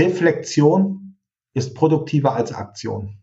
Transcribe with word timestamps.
Reflexion 0.00 1.18
ist 1.52 1.74
produktiver 1.74 2.34
als 2.34 2.54
Aktion. 2.54 3.18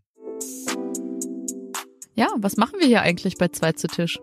Ja, 2.13 2.27
was 2.37 2.55
machen 2.55 2.79
wir 2.79 2.85
hier 2.85 3.01
eigentlich 3.01 3.35
bei 3.39 3.47
Zwei 3.47 3.71
zu 3.71 3.87
Tisch? 3.87 4.19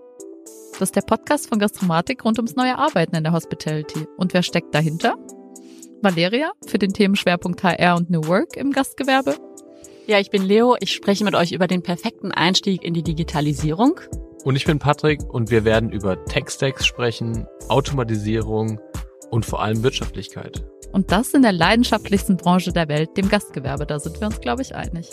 Das 0.74 0.82
ist 0.82 0.94
der 0.94 1.00
Podcast 1.00 1.48
von 1.48 1.58
Gastromatik 1.58 2.24
rund 2.24 2.38
ums 2.38 2.54
neue 2.54 2.78
Arbeiten 2.78 3.16
in 3.16 3.24
der 3.24 3.32
Hospitality. 3.32 4.06
Und 4.16 4.34
wer 4.34 4.44
steckt 4.44 4.72
dahinter? 4.72 5.16
Valeria 6.00 6.52
für 6.68 6.78
den 6.78 6.92
Themenschwerpunkt 6.92 7.64
HR 7.64 7.96
und 7.96 8.10
New 8.10 8.24
Work 8.28 8.56
im 8.56 8.70
Gastgewerbe. 8.70 9.34
Ja, 10.06 10.20
ich 10.20 10.30
bin 10.30 10.44
Leo. 10.44 10.76
Ich 10.78 10.92
spreche 10.92 11.24
mit 11.24 11.34
euch 11.34 11.50
über 11.50 11.66
den 11.66 11.82
perfekten 11.82 12.30
Einstieg 12.30 12.84
in 12.84 12.94
die 12.94 13.02
Digitalisierung. 13.02 13.98
Und 14.44 14.54
ich 14.54 14.64
bin 14.64 14.78
Patrick 14.78 15.20
und 15.24 15.50
wir 15.50 15.64
werden 15.64 15.90
über 15.90 16.24
Tech-Stacks 16.26 16.86
sprechen, 16.86 17.48
Automatisierung 17.68 18.78
und 19.30 19.44
vor 19.44 19.60
allem 19.60 19.82
Wirtschaftlichkeit. 19.82 20.64
Und 20.94 21.10
das 21.10 21.34
in 21.34 21.42
der 21.42 21.50
leidenschaftlichsten 21.50 22.36
Branche 22.36 22.72
der 22.72 22.86
Welt, 22.86 23.16
dem 23.16 23.28
Gastgewerbe. 23.28 23.84
Da 23.84 23.98
sind 23.98 24.20
wir 24.20 24.28
uns, 24.28 24.40
glaube 24.40 24.62
ich, 24.62 24.76
einig. 24.76 25.10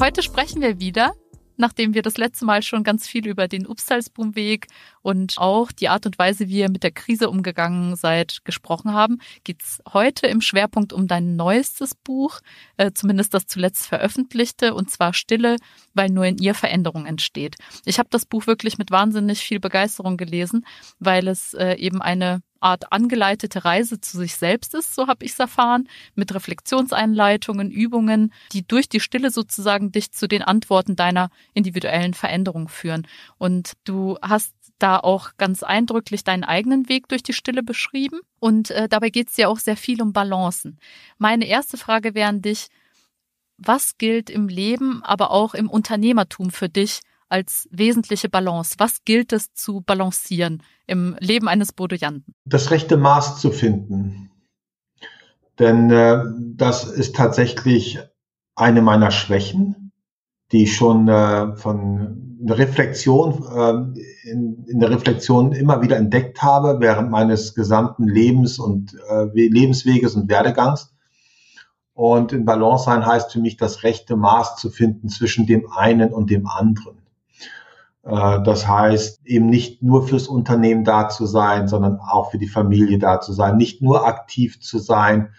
Heute 0.00 0.22
sprechen 0.22 0.62
wir 0.62 0.80
wieder 0.80 1.12
nachdem 1.58 1.92
wir 1.92 2.02
das 2.02 2.16
letzte 2.16 2.44
Mal 2.44 2.62
schon 2.62 2.84
ganz 2.84 3.06
viel 3.06 3.26
über 3.26 3.48
den 3.48 3.66
Upsalzboom-Weg 3.66 4.68
und 5.02 5.36
auch 5.36 5.70
die 5.72 5.88
Art 5.88 6.06
und 6.06 6.18
Weise, 6.18 6.48
wie 6.48 6.60
ihr 6.60 6.70
mit 6.70 6.84
der 6.84 6.92
Krise 6.92 7.28
umgegangen 7.28 7.96
seid, 7.96 8.44
gesprochen 8.44 8.92
haben, 8.92 9.18
geht's 9.44 9.82
heute 9.92 10.28
im 10.28 10.40
Schwerpunkt 10.40 10.92
um 10.92 11.08
dein 11.08 11.36
neuestes 11.36 11.94
Buch, 11.94 12.40
äh, 12.76 12.92
zumindest 12.94 13.34
das 13.34 13.46
zuletzt 13.46 13.86
veröffentlichte, 13.86 14.72
und 14.72 14.90
zwar 14.90 15.12
Stille, 15.12 15.56
weil 15.94 16.08
nur 16.08 16.24
in 16.24 16.38
ihr 16.38 16.54
Veränderung 16.54 17.06
entsteht. 17.06 17.56
Ich 17.84 17.98
habe 17.98 18.08
das 18.10 18.24
Buch 18.24 18.46
wirklich 18.46 18.78
mit 18.78 18.90
wahnsinnig 18.90 19.40
viel 19.40 19.60
Begeisterung 19.60 20.16
gelesen, 20.16 20.64
weil 21.00 21.26
es 21.26 21.54
äh, 21.54 21.74
eben 21.74 22.00
eine 22.00 22.40
Art 22.60 22.92
angeleitete 22.92 23.64
Reise 23.64 24.00
zu 24.00 24.18
sich 24.18 24.36
selbst 24.36 24.74
ist, 24.74 24.94
so 24.94 25.06
habe 25.06 25.24
ich 25.24 25.32
es 25.32 25.38
erfahren, 25.38 25.88
mit 26.14 26.34
Reflexionseinleitungen, 26.34 27.70
Übungen, 27.70 28.32
die 28.52 28.66
durch 28.66 28.88
die 28.88 29.00
Stille 29.00 29.30
sozusagen 29.30 29.92
dich 29.92 30.12
zu 30.12 30.28
den 30.28 30.42
Antworten 30.42 30.96
deiner 30.96 31.30
individuellen 31.54 32.14
Veränderung 32.14 32.68
führen. 32.68 33.06
Und 33.38 33.72
du 33.84 34.18
hast 34.22 34.54
da 34.78 34.98
auch 34.98 35.30
ganz 35.36 35.62
eindrücklich 35.62 36.24
deinen 36.24 36.44
eigenen 36.44 36.88
Weg 36.88 37.08
durch 37.08 37.22
die 37.22 37.32
Stille 37.32 37.62
beschrieben. 37.62 38.20
Und 38.38 38.70
äh, 38.70 38.88
dabei 38.88 39.10
geht 39.10 39.28
es 39.28 39.36
ja 39.36 39.48
auch 39.48 39.58
sehr 39.58 39.76
viel 39.76 40.00
um 40.00 40.12
Balancen. 40.12 40.78
Meine 41.18 41.46
erste 41.46 41.76
Frage 41.76 42.14
wäre 42.14 42.28
an 42.28 42.42
dich, 42.42 42.68
was 43.56 43.98
gilt 43.98 44.30
im 44.30 44.48
Leben, 44.48 45.02
aber 45.02 45.32
auch 45.32 45.54
im 45.54 45.68
Unternehmertum 45.68 46.50
für 46.50 46.68
dich 46.68 47.00
als 47.28 47.68
wesentliche 47.70 48.28
Balance? 48.28 48.74
Was 48.78 49.04
gilt 49.04 49.32
es 49.32 49.52
zu 49.54 49.80
balancieren 49.80 50.62
im 50.86 51.16
Leben 51.20 51.48
eines 51.48 51.72
Bodoyanten? 51.72 52.34
Das 52.44 52.70
rechte 52.70 52.96
Maß 52.96 53.40
zu 53.40 53.50
finden. 53.50 54.30
Denn 55.58 55.90
äh, 55.90 56.22
das 56.38 56.84
ist 56.84 57.16
tatsächlich 57.16 57.98
eine 58.54 58.82
meiner 58.82 59.10
Schwächen, 59.10 59.92
die 60.52 60.64
ich 60.64 60.76
schon 60.76 61.08
äh, 61.08 61.56
von 61.56 62.36
der 62.40 62.58
Reflexion, 62.58 63.44
äh, 63.54 64.30
in, 64.30 64.64
in, 64.66 64.78
der 64.78 64.90
Reflexion 64.90 65.52
immer 65.52 65.82
wieder 65.82 65.96
entdeckt 65.96 66.42
habe 66.42 66.78
während 66.80 67.10
meines 67.10 67.54
gesamten 67.54 68.06
Lebens 68.06 68.58
und 68.58 68.96
äh, 69.10 69.24
Lebensweges 69.34 70.14
und 70.14 70.28
Werdegangs. 70.28 70.94
Und 71.92 72.32
in 72.32 72.44
Balance 72.44 72.84
sein 72.84 73.04
heißt 73.04 73.32
für 73.32 73.40
mich, 73.40 73.56
das 73.56 73.82
rechte 73.82 74.16
Maß 74.16 74.56
zu 74.56 74.70
finden 74.70 75.08
zwischen 75.08 75.46
dem 75.46 75.70
einen 75.72 76.12
und 76.14 76.30
dem 76.30 76.46
anderen. 76.46 76.97
Äh, 78.08 78.42
das 78.42 78.66
heißt, 78.66 79.20
eben 79.26 79.46
nicht 79.46 79.82
nur 79.82 80.06
fürs 80.06 80.28
Unternehmen 80.28 80.84
da 80.84 81.08
zu 81.08 81.26
sein, 81.26 81.68
sondern 81.68 82.00
auch 82.00 82.30
für 82.30 82.38
die 82.38 82.48
Familie 82.48 82.98
da 82.98 83.20
zu 83.20 83.32
sein, 83.32 83.56
nicht 83.56 83.82
nur 83.82 84.06
aktiv 84.06 84.60
zu 84.60 84.78
sein, 84.78 85.30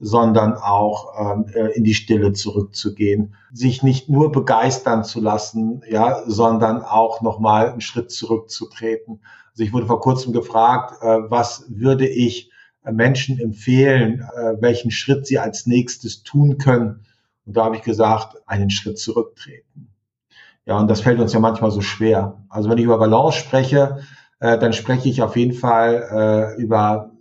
sondern 0.00 0.54
auch 0.54 1.14
ähm, 1.18 1.46
äh, 1.52 1.72
in 1.76 1.82
die 1.82 1.94
Stille 1.94 2.32
zurückzugehen, 2.32 3.34
sich 3.52 3.82
nicht 3.82 4.08
nur 4.08 4.30
begeistern 4.30 5.02
zu 5.02 5.20
lassen, 5.20 5.82
ja, 5.90 6.22
sondern 6.26 6.82
auch 6.82 7.20
nochmal 7.20 7.70
einen 7.70 7.80
Schritt 7.80 8.12
zurückzutreten. 8.12 9.20
Also 9.50 9.64
ich 9.64 9.72
wurde 9.72 9.86
vor 9.86 10.00
kurzem 10.00 10.32
gefragt, 10.32 11.02
äh, 11.02 11.18
was 11.28 11.64
würde 11.68 12.06
ich 12.06 12.52
Menschen 12.90 13.38
empfehlen, 13.38 14.26
welchen 14.60 14.90
Schritt 14.90 15.26
sie 15.26 15.38
als 15.38 15.66
nächstes 15.66 16.22
tun 16.22 16.56
können. 16.56 17.04
Und 17.44 17.54
da 17.54 17.64
habe 17.64 17.76
ich 17.76 17.82
gesagt, 17.82 18.38
einen 18.46 18.70
Schritt 18.70 18.98
zurücktreten. 18.98 19.90
Ja, 20.68 20.78
und 20.78 20.88
das 20.88 21.00
fällt 21.00 21.18
uns 21.18 21.32
ja 21.32 21.40
manchmal 21.40 21.70
so 21.70 21.80
schwer. 21.80 22.44
Also 22.50 22.68
wenn 22.68 22.76
ich 22.76 22.84
über 22.84 22.98
Balance 22.98 23.38
spreche, 23.38 24.00
äh, 24.38 24.58
dann 24.58 24.74
spreche 24.74 25.08
ich 25.08 25.22
auf 25.22 25.34
jeden 25.34 25.54
Fall 25.54 26.56
äh, 26.58 26.60
über 26.60 27.12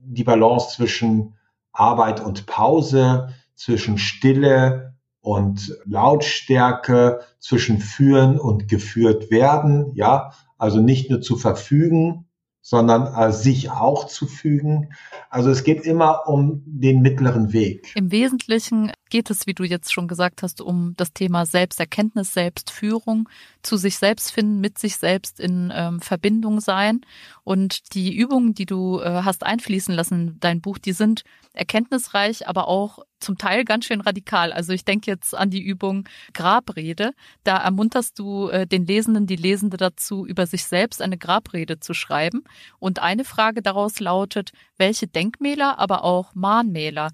die 0.00 0.24
Balance 0.24 0.74
zwischen 0.74 1.34
Arbeit 1.72 2.24
und 2.24 2.46
Pause, 2.46 3.28
zwischen 3.54 3.98
Stille 3.98 4.94
und 5.20 5.76
Lautstärke, 5.84 7.20
zwischen 7.38 7.80
führen 7.80 8.40
und 8.40 8.66
geführt 8.66 9.30
werden. 9.30 9.92
Ja, 9.94 10.32
also 10.56 10.80
nicht 10.80 11.10
nur 11.10 11.20
zu 11.20 11.36
verfügen, 11.36 12.24
sondern 12.62 13.14
äh, 13.14 13.30
sich 13.30 13.70
auch 13.70 14.06
zu 14.06 14.26
fügen. 14.26 14.94
Also 15.28 15.50
es 15.50 15.64
geht 15.64 15.82
immer 15.82 16.26
um 16.26 16.62
den 16.64 17.02
mittleren 17.02 17.52
Weg. 17.52 17.92
Im 17.94 18.10
Wesentlichen 18.10 18.90
geht 19.12 19.28
es, 19.28 19.46
wie 19.46 19.52
du 19.52 19.62
jetzt 19.62 19.92
schon 19.92 20.08
gesagt 20.08 20.42
hast, 20.42 20.62
um 20.62 20.94
das 20.96 21.12
Thema 21.12 21.44
Selbsterkenntnis, 21.44 22.32
Selbstführung, 22.32 23.28
zu 23.60 23.76
sich 23.76 23.98
selbst 23.98 24.32
finden, 24.32 24.58
mit 24.58 24.78
sich 24.78 24.96
selbst 24.96 25.38
in 25.38 25.70
ähm, 25.74 26.00
Verbindung 26.00 26.60
sein. 26.60 27.02
Und 27.44 27.94
die 27.94 28.16
Übungen, 28.16 28.54
die 28.54 28.64
du 28.64 29.00
äh, 29.00 29.22
hast 29.22 29.44
einfließen 29.44 29.94
lassen, 29.94 30.38
dein 30.40 30.62
Buch, 30.62 30.78
die 30.78 30.94
sind 30.94 31.24
erkenntnisreich, 31.52 32.48
aber 32.48 32.68
auch 32.68 33.00
zum 33.20 33.36
Teil 33.36 33.66
ganz 33.66 33.84
schön 33.84 34.00
radikal. 34.00 34.50
Also 34.50 34.72
ich 34.72 34.86
denke 34.86 35.10
jetzt 35.10 35.34
an 35.34 35.50
die 35.50 35.62
Übung 35.62 36.08
Grabrede. 36.32 37.12
Da 37.44 37.58
ermunterst 37.58 38.18
du 38.18 38.48
äh, 38.48 38.66
den 38.66 38.86
Lesenden, 38.86 39.26
die 39.26 39.36
Lesende 39.36 39.76
dazu, 39.76 40.24
über 40.24 40.46
sich 40.46 40.64
selbst 40.64 41.02
eine 41.02 41.18
Grabrede 41.18 41.80
zu 41.80 41.92
schreiben. 41.92 42.44
Und 42.78 43.00
eine 43.00 43.24
Frage 43.26 43.60
daraus 43.60 44.00
lautet, 44.00 44.52
welche 44.78 45.06
Denkmäler, 45.06 45.78
aber 45.78 46.02
auch 46.02 46.34
Mahnmäler 46.34 47.10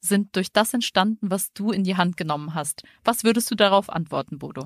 sind 0.00 0.34
durch 0.36 0.52
das 0.52 0.74
entstanden, 0.74 1.30
was 1.30 1.52
du 1.52 1.70
in 1.70 1.84
die 1.84 1.96
Hand 1.96 2.16
genommen 2.16 2.54
hast. 2.54 2.82
Was 3.04 3.24
würdest 3.24 3.50
du 3.50 3.54
darauf 3.54 3.90
antworten, 3.90 4.38
Bodo? 4.38 4.64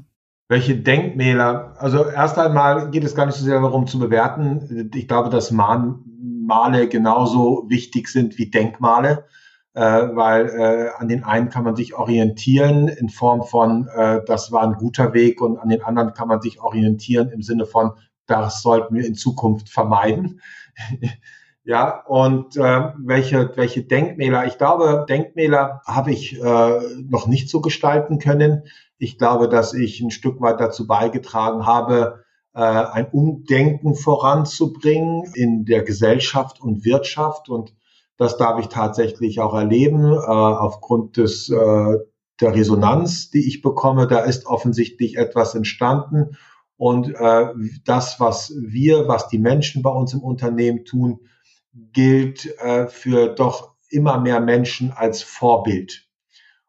Welche 0.48 0.76
Denkmäler? 0.76 1.75
Also 1.78 2.04
erst 2.04 2.38
einmal 2.38 2.91
geht 2.91 3.04
es 3.04 3.15
gar 3.15 3.26
nicht 3.26 3.37
so 3.37 3.44
sehr 3.44 3.60
darum 3.60 3.87
zu 3.87 3.98
bewerten. 3.98 4.91
Ich 4.94 5.09
glaube, 5.09 5.31
dass 5.31 5.50
Mahnmale 5.50 6.88
genauso 6.88 7.65
wichtig 7.69 8.09
sind 8.09 8.37
wie 8.37 8.50
Denkmale, 8.50 9.25
äh, 9.72 9.81
weil 9.81 10.48
äh, 10.50 10.91
an 10.98 11.09
den 11.09 11.25
einen 11.25 11.49
kann 11.49 11.64
man 11.64 11.75
sich 11.75 11.94
orientieren 11.94 12.88
in 12.88 13.09
Form 13.09 13.44
von, 13.44 13.88
äh, 13.94 14.20
das 14.26 14.53
war 14.53 14.62
ein 14.62 14.75
guter 14.75 15.14
Weg 15.14 15.41
und 15.41 15.56
an 15.56 15.70
den 15.70 15.82
anderen 15.82 16.12
kann 16.12 16.28
man 16.28 16.43
sich 16.43 16.60
orientieren 16.60 17.31
im 17.31 17.41
Sinne 17.41 17.64
von, 17.64 17.93
das 18.26 18.60
sollten 18.60 18.94
wir 18.94 19.06
in 19.06 19.14
Zukunft 19.14 19.70
vermeiden. 19.70 20.41
Ja, 21.65 22.05
und 22.06 22.56
äh, 22.56 22.93
welche, 22.99 23.53
welche 23.55 23.84
Denkmäler? 23.84 24.47
Ich 24.47 24.59
glaube, 24.59 25.06
Denkmäler 25.09 25.81
habe 25.87 26.11
ich 26.11 26.41
äh, 26.41 26.81
noch 27.09 27.28
nicht 27.28 27.49
so 27.49 27.61
gestalten 27.61 28.19
können. 28.19 28.65
Ich 28.99 29.17
glaube, 29.17 29.49
dass 29.49 29.73
ich 29.73 30.00
ein 30.00 30.11
Stück 30.11 30.41
weit 30.41 30.59
dazu 30.59 30.89
beigetragen 30.89 31.65
habe, 31.65 32.25
äh, 32.53 32.61
ein 32.61 33.06
Umdenken 33.12 33.95
voranzubringen 33.95 35.31
in 35.34 35.65
der 35.65 35.83
Gesellschaft 35.84 36.61
und 36.61 36.84
Wirtschaft. 36.84 37.49
Und 37.49 37.75
das 38.17 38.37
darf 38.37 38.59
ich 38.59 38.67
tatsächlich 38.67 39.41
auch 39.41 39.55
erleben 39.55 40.12
äh, 40.12 40.17
aufgrund 40.17 41.17
des, 41.17 41.49
äh, 41.49 41.99
der 42.41 42.55
Resonanz, 42.56 43.31
die 43.31 43.47
ich 43.47 43.62
bekomme. 43.62 44.09
Da 44.09 44.19
ist 44.21 44.47
offensichtlich 44.47 45.17
etwas 45.17 45.55
entstanden. 45.55 46.37
Und 46.77 47.15
äh, 47.15 47.47
das, 47.84 48.19
was 48.19 48.53
wir, 48.61 49.06
was 49.06 49.29
die 49.29 49.39
Menschen 49.39 49.83
bei 49.83 49.91
uns 49.91 50.12
im 50.12 50.25
Unternehmen 50.25 50.84
tun, 50.84 51.21
gilt 51.72 52.47
äh, 52.59 52.87
für 52.88 53.28
doch 53.34 53.75
immer 53.88 54.19
mehr 54.20 54.41
Menschen 54.41 54.93
als 54.93 55.23
Vorbild. 55.23 56.06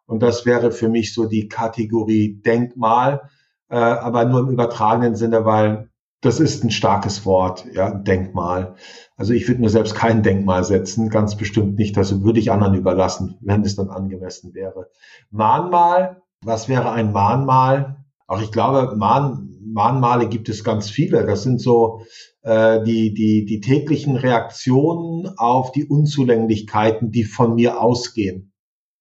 Und 0.06 0.22
das 0.22 0.46
wäre 0.46 0.72
für 0.72 0.90
mich 0.90 1.14
so 1.14 1.26
die 1.26 1.48
Kategorie 1.48 2.42
Denkmal, 2.42 3.30
äh, 3.70 3.76
aber 3.76 4.26
nur 4.26 4.42
im 4.42 4.50
übertragenen 4.50 5.16
Sinne, 5.16 5.46
weil 5.46 5.90
das 6.24 6.40
ist 6.40 6.64
ein 6.64 6.72
starkes 6.72 7.26
Wort, 7.26 7.66
ja, 7.74 7.94
Denkmal. 7.94 8.76
Also 9.18 9.34
ich 9.34 9.48
würde 9.48 9.60
mir 9.60 9.70
selbst 9.70 9.94
kein 9.94 10.24
Denkmal 10.24 10.64
setzen, 10.64 11.10
ganz 11.10 11.36
bestimmt 11.36 11.76
nicht. 11.78 11.98
Das 11.98 12.24
würde 12.24 12.40
ich 12.40 12.52
anderen 12.52 12.76
überlassen, 12.76 13.38
wenn 13.42 13.62
es 13.62 13.76
dann 13.76 13.90
angemessen 13.90 14.54
wäre. 14.54 14.90
Mahnmal, 15.32 16.22
was 16.42 16.70
wäre 16.70 16.92
ein 16.92 17.12
Mahnmal? 17.12 18.06
Auch 18.26 18.42
ich 18.42 18.54
glaube, 18.54 18.96
Mahn, 18.96 19.53
Mahnmale 19.66 20.28
gibt 20.28 20.50
es 20.50 20.64
ganz 20.64 20.90
viele. 20.90 21.26
Das 21.26 21.44
sind 21.44 21.62
so 21.62 22.06
äh, 22.42 22.84
die, 22.84 23.14
die, 23.14 23.46
die 23.46 23.62
täglichen 23.62 24.18
Reaktionen 24.18 25.38
auf 25.38 25.72
die 25.72 25.86
Unzulänglichkeiten, 25.86 27.12
die 27.12 27.24
von 27.24 27.56
mir 27.56 27.82
ausgehen. 27.82 28.52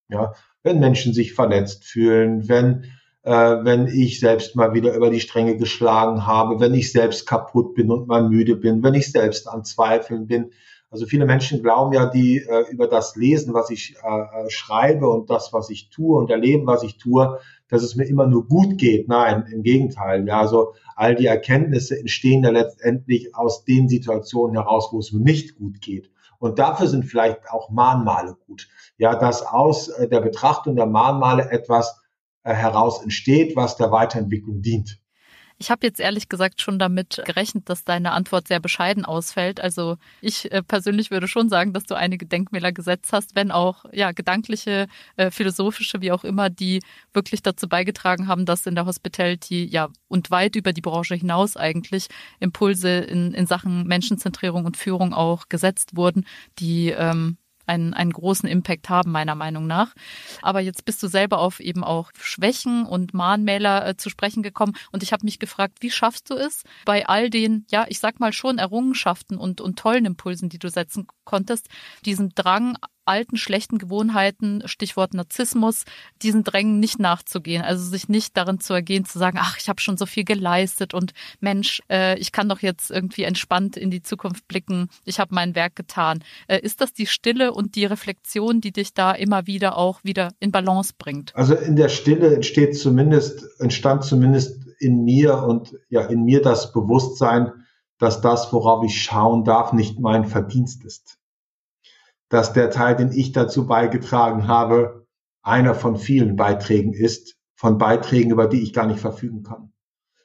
Ja, 0.08 0.34
wenn 0.62 0.78
Menschen 0.78 1.14
sich 1.14 1.32
verletzt 1.32 1.84
fühlen, 1.84 2.48
wenn, 2.48 2.84
äh, 3.22 3.32
wenn 3.32 3.86
ich 3.86 4.20
selbst 4.20 4.56
mal 4.56 4.74
wieder 4.74 4.94
über 4.94 5.10
die 5.10 5.20
Stränge 5.20 5.56
geschlagen 5.56 6.26
habe, 6.26 6.60
wenn 6.60 6.74
ich 6.74 6.92
selbst 6.92 7.26
kaputt 7.26 7.74
bin 7.74 7.90
und 7.90 8.06
mal 8.06 8.28
müde 8.28 8.56
bin, 8.56 8.82
wenn 8.82 8.94
ich 8.94 9.10
selbst 9.10 9.48
an 9.48 9.64
Zweifeln 9.64 10.26
bin. 10.26 10.52
Also 10.92 11.06
viele 11.06 11.24
Menschen 11.24 11.62
glauben 11.62 11.94
ja, 11.94 12.04
die 12.04 12.36
äh, 12.36 12.70
über 12.70 12.86
das 12.86 13.16
Lesen, 13.16 13.54
was 13.54 13.70
ich 13.70 13.96
äh, 14.04 14.44
äh, 14.44 14.50
schreibe 14.50 15.08
und 15.08 15.30
das, 15.30 15.50
was 15.54 15.70
ich 15.70 15.88
tue 15.88 16.18
und 16.18 16.30
erleben, 16.30 16.66
was 16.66 16.82
ich 16.82 16.98
tue, 16.98 17.38
dass 17.68 17.82
es 17.82 17.96
mir 17.96 18.04
immer 18.04 18.26
nur 18.26 18.46
gut 18.46 18.76
geht. 18.76 19.08
Nein, 19.08 19.46
im 19.50 19.62
Gegenteil. 19.62 20.28
Ja, 20.28 20.40
also 20.40 20.74
all 20.94 21.14
die 21.14 21.24
Erkenntnisse 21.24 21.98
entstehen 21.98 22.44
ja 22.44 22.50
letztendlich 22.50 23.34
aus 23.34 23.64
den 23.64 23.88
Situationen 23.88 24.54
heraus, 24.54 24.90
wo 24.92 24.98
es 24.98 25.12
mir 25.12 25.22
nicht 25.22 25.56
gut 25.56 25.80
geht. 25.80 26.10
Und 26.38 26.58
dafür 26.58 26.88
sind 26.88 27.06
vielleicht 27.06 27.48
auch 27.48 27.70
Mahnmale 27.70 28.36
gut. 28.46 28.68
Ja, 28.98 29.14
dass 29.14 29.46
aus 29.46 29.88
äh, 29.88 30.08
der 30.08 30.20
Betrachtung 30.20 30.76
der 30.76 30.84
Mahnmale 30.84 31.50
etwas 31.50 32.02
äh, 32.42 32.52
heraus 32.52 33.02
entsteht, 33.02 33.56
was 33.56 33.78
der 33.78 33.92
Weiterentwicklung 33.92 34.60
dient. 34.60 35.01
Ich 35.62 35.70
habe 35.70 35.86
jetzt 35.86 36.00
ehrlich 36.00 36.28
gesagt 36.28 36.60
schon 36.60 36.80
damit 36.80 37.22
gerechnet, 37.24 37.70
dass 37.70 37.84
deine 37.84 38.10
Antwort 38.10 38.48
sehr 38.48 38.58
bescheiden 38.58 39.04
ausfällt. 39.04 39.60
Also 39.60 39.96
ich 40.20 40.50
äh, 40.50 40.60
persönlich 40.60 41.12
würde 41.12 41.28
schon 41.28 41.48
sagen, 41.48 41.72
dass 41.72 41.84
du 41.84 41.94
einige 41.94 42.26
Denkmäler 42.26 42.72
gesetzt 42.72 43.12
hast, 43.12 43.36
wenn 43.36 43.52
auch 43.52 43.84
ja 43.92 44.10
gedankliche, 44.10 44.88
äh, 45.14 45.30
philosophische, 45.30 46.00
wie 46.00 46.10
auch 46.10 46.24
immer, 46.24 46.50
die 46.50 46.82
wirklich 47.14 47.42
dazu 47.42 47.68
beigetragen 47.68 48.26
haben, 48.26 48.44
dass 48.44 48.66
in 48.66 48.74
der 48.74 48.86
Hospitality 48.86 49.64
ja 49.64 49.88
und 50.08 50.32
weit 50.32 50.56
über 50.56 50.72
die 50.72 50.80
Branche 50.80 51.14
hinaus 51.14 51.56
eigentlich 51.56 52.08
Impulse 52.40 52.88
in, 52.88 53.32
in 53.32 53.46
Sachen 53.46 53.86
Menschenzentrierung 53.86 54.64
und 54.64 54.76
Führung 54.76 55.14
auch 55.14 55.48
gesetzt 55.48 55.94
wurden, 55.94 56.26
die 56.58 56.88
ähm, 56.88 57.36
einen, 57.66 57.94
einen 57.94 58.12
großen 58.12 58.48
Impact 58.48 58.88
haben, 58.88 59.10
meiner 59.12 59.34
Meinung 59.34 59.66
nach. 59.66 59.94
Aber 60.42 60.60
jetzt 60.60 60.84
bist 60.84 61.02
du 61.02 61.08
selber 61.08 61.38
auf 61.38 61.60
eben 61.60 61.84
auch 61.84 62.10
Schwächen 62.20 62.84
und 62.84 63.14
Mahnmäler 63.14 63.86
äh, 63.86 63.96
zu 63.96 64.10
sprechen 64.10 64.42
gekommen. 64.42 64.74
Und 64.90 65.02
ich 65.02 65.12
habe 65.12 65.24
mich 65.24 65.38
gefragt, 65.38 65.78
wie 65.80 65.90
schaffst 65.90 66.30
du 66.30 66.34
es 66.34 66.64
bei 66.84 67.06
all 67.06 67.30
den, 67.30 67.66
ja, 67.70 67.86
ich 67.88 67.98
sag 67.98 68.20
mal 68.20 68.32
schon 68.32 68.58
Errungenschaften 68.58 69.36
und, 69.36 69.60
und 69.60 69.78
tollen 69.78 70.04
Impulsen, 70.04 70.48
die 70.48 70.58
du 70.58 70.68
setzen 70.68 71.06
konntest, 71.24 71.68
diesen 72.04 72.30
Drang 72.34 72.76
alten, 73.04 73.36
schlechten 73.36 73.78
Gewohnheiten, 73.78 74.62
Stichwort 74.66 75.14
Narzissmus, 75.14 75.84
diesen 76.22 76.44
Drängen 76.44 76.80
nicht 76.80 76.98
nachzugehen. 76.98 77.62
Also 77.62 77.84
sich 77.84 78.08
nicht 78.08 78.36
darin 78.36 78.60
zu 78.60 78.72
ergehen, 78.72 79.04
zu 79.04 79.18
sagen, 79.18 79.38
ach, 79.40 79.58
ich 79.58 79.68
habe 79.68 79.80
schon 79.80 79.96
so 79.96 80.06
viel 80.06 80.24
geleistet 80.24 80.94
und 80.94 81.12
Mensch, 81.40 81.82
äh, 81.90 82.18
ich 82.18 82.32
kann 82.32 82.48
doch 82.48 82.60
jetzt 82.60 82.90
irgendwie 82.90 83.24
entspannt 83.24 83.76
in 83.76 83.90
die 83.90 84.02
Zukunft 84.02 84.46
blicken, 84.48 84.88
ich 85.04 85.18
habe 85.18 85.34
mein 85.34 85.54
Werk 85.54 85.76
getan. 85.76 86.22
Äh, 86.46 86.60
ist 86.60 86.80
das 86.80 86.92
die 86.92 87.06
Stille 87.06 87.52
und 87.52 87.74
die 87.74 87.84
Reflexion, 87.84 88.60
die 88.60 88.72
dich 88.72 88.94
da 88.94 89.12
immer 89.12 89.46
wieder 89.46 89.76
auch 89.76 90.04
wieder 90.04 90.30
in 90.40 90.52
Balance 90.52 90.92
bringt? 90.96 91.34
Also 91.34 91.54
in 91.54 91.76
der 91.76 91.88
Stille 91.88 92.34
entsteht 92.34 92.78
zumindest, 92.78 93.44
entstand 93.60 94.04
zumindest 94.04 94.60
in 94.78 95.04
mir 95.04 95.42
und 95.42 95.76
ja, 95.88 96.02
in 96.02 96.24
mir 96.24 96.42
das 96.42 96.72
Bewusstsein, 96.72 97.52
dass 97.98 98.20
das, 98.20 98.52
worauf 98.52 98.84
ich 98.84 99.00
schauen 99.00 99.44
darf, 99.44 99.72
nicht 99.72 100.00
mein 100.00 100.24
Verdienst 100.24 100.84
ist 100.84 101.18
dass 102.32 102.54
der 102.54 102.70
Teil, 102.70 102.96
den 102.96 103.12
ich 103.12 103.32
dazu 103.32 103.66
beigetragen 103.66 104.48
habe, 104.48 105.06
einer 105.42 105.74
von 105.74 105.98
vielen 105.98 106.34
Beiträgen 106.34 106.94
ist, 106.94 107.36
von 107.56 107.76
Beiträgen, 107.76 108.30
über 108.30 108.46
die 108.46 108.62
ich 108.62 108.72
gar 108.72 108.86
nicht 108.86 109.00
verfügen 109.00 109.42
kann. 109.42 109.74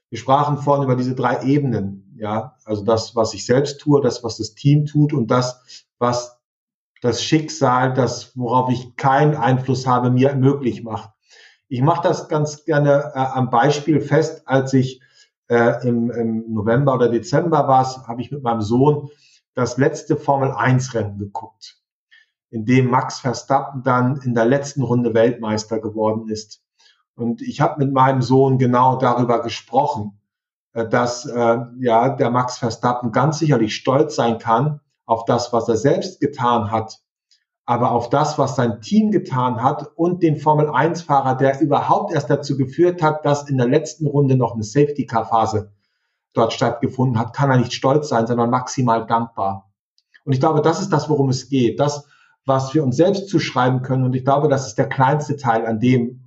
Wir 0.09 0.18
sprachen 0.18 0.57
vorhin 0.57 0.86
über 0.86 0.95
diese 0.95 1.15
drei 1.15 1.44
Ebenen, 1.44 2.15
ja, 2.18 2.56
also 2.63 2.86
das, 2.86 3.13
was 3.18 3.33
ich 3.33 3.45
selbst 3.45 3.81
tue, 3.81 4.01
das, 4.01 4.24
was 4.24 4.38
das 4.38 4.56
Team 4.56 4.86
tut 4.86 5.12
und 5.12 5.30
das, 5.30 5.86
was 6.00 6.39
das 7.01 7.21
Schicksal, 7.21 7.94
das, 7.94 8.38
worauf 8.38 8.71
ich 8.71 8.95
keinen 8.95 9.36
Einfluss 9.36 9.86
habe, 9.86 10.10
mir 10.10 10.33
möglich 10.33 10.83
macht. 10.83 11.10
Ich 11.68 11.81
mache 11.81 12.07
das 12.07 12.30
ganz 12.30 12.63
gerne 12.63 13.12
äh, 13.15 13.19
am 13.19 13.50
Beispiel 13.50 14.00
fest, 14.00 14.44
als 14.45 14.71
ich 14.71 15.01
äh, 15.50 15.86
im, 15.86 16.10
im 16.12 16.53
November 16.53 16.94
oder 16.94 17.10
Dezember 17.10 17.68
war, 17.68 18.07
habe 18.07 18.21
ich 18.21 18.31
mit 18.31 18.44
meinem 18.44 18.62
Sohn 18.62 19.10
das 19.56 19.75
letzte 19.75 20.15
Formel 20.15 20.51
1 20.51 20.94
Rennen 20.94 21.18
geguckt 21.18 21.77
in 22.50 22.66
dem 22.66 22.90
Max 22.90 23.20
Verstappen 23.20 23.84
dann 23.84 24.22
in 24.22 24.34
der 24.34 24.46
letzten 24.46 24.82
Runde 24.82 25.14
Weltmeister 25.14 25.80
geworden 25.80 26.30
ist. 26.30 26.62
Und 27.16 27.42
ich 27.42 27.62
habe 27.62 27.84
mit 27.84 27.94
meinem 27.94 28.22
Sohn 28.22 28.58
genau 28.58 28.98
darüber 28.98 29.42
gesprochen, 29.42 30.20
äh, 30.74 30.88
dass 30.88 31.26
äh, 31.26 31.58
ja 31.80 32.10
der 32.10 32.30
Max 32.30 32.58
Verstappen 32.58 33.12
ganz 33.12 33.40
sicherlich 33.40 33.76
stolz 33.76 34.16
sein 34.16 34.38
kann 34.38 34.80
auf 35.06 35.26
das, 35.26 35.52
was 35.54 35.68
er 35.68 35.78
selbst 35.78 36.20
getan 36.20 36.70
hat, 36.70 37.00
aber 37.66 37.92
auf 37.92 38.10
das, 38.10 38.38
was 38.38 38.56
sein 38.56 38.82
Team 38.82 39.12
getan 39.12 39.62
hat 39.62 39.92
und 39.96 40.22
den 40.22 40.38
Formel 40.38 40.70
1 40.70 41.02
Fahrer, 41.02 41.36
der 41.36 41.60
überhaupt 41.60 42.14
erst 42.14 42.30
dazu 42.30 42.56
geführt 42.56 43.02
hat, 43.02 43.26
dass 43.26 43.50
in 43.50 43.58
der 43.58 43.68
letzten 43.68 44.06
Runde 44.06 44.38
noch 44.38 44.54
eine 44.54 44.64
Safety 44.64 45.06
Car 45.06 45.26
Phase 45.26 45.74
dort 46.34 46.54
stattgefunden 46.54 47.20
hat, 47.20 47.34
kann 47.34 47.50
er 47.50 47.58
nicht 47.58 47.74
stolz 47.74 48.10
sein, 48.10 48.28
sondern 48.28 48.50
maximal 48.50 49.06
dankbar. 49.06 49.72
Und 50.24 50.34
ich 50.34 50.40
glaube, 50.40 50.62
das 50.62 50.82
ist 50.82 50.94
das, 50.94 51.10
worum 51.10 51.30
es 51.30 51.50
geht. 51.50 51.80
Das, 51.80 52.08
was 52.48 52.74
wir 52.74 52.84
uns 52.84 52.96
selbst 52.96 53.28
zuschreiben 53.28 53.82
können. 53.82 54.06
Und 54.06 54.16
ich 54.16 54.24
glaube, 54.24 54.48
das 54.48 54.68
ist 54.68 54.78
der 54.78 54.88
kleinste 54.88 55.36
Teil 55.36 55.66
an 55.66 55.80
dem, 55.80 56.22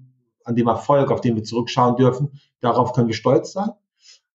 an 0.44 0.54
dem 0.54 0.68
Erfolg, 0.68 1.10
auf 1.10 1.22
den 1.22 1.34
wir 1.34 1.44
zurückschauen 1.44 1.96
dürfen. 1.96 2.38
Darauf 2.60 2.92
können 2.92 3.08
wir 3.08 3.14
stolz 3.14 3.52
sein. 3.52 3.70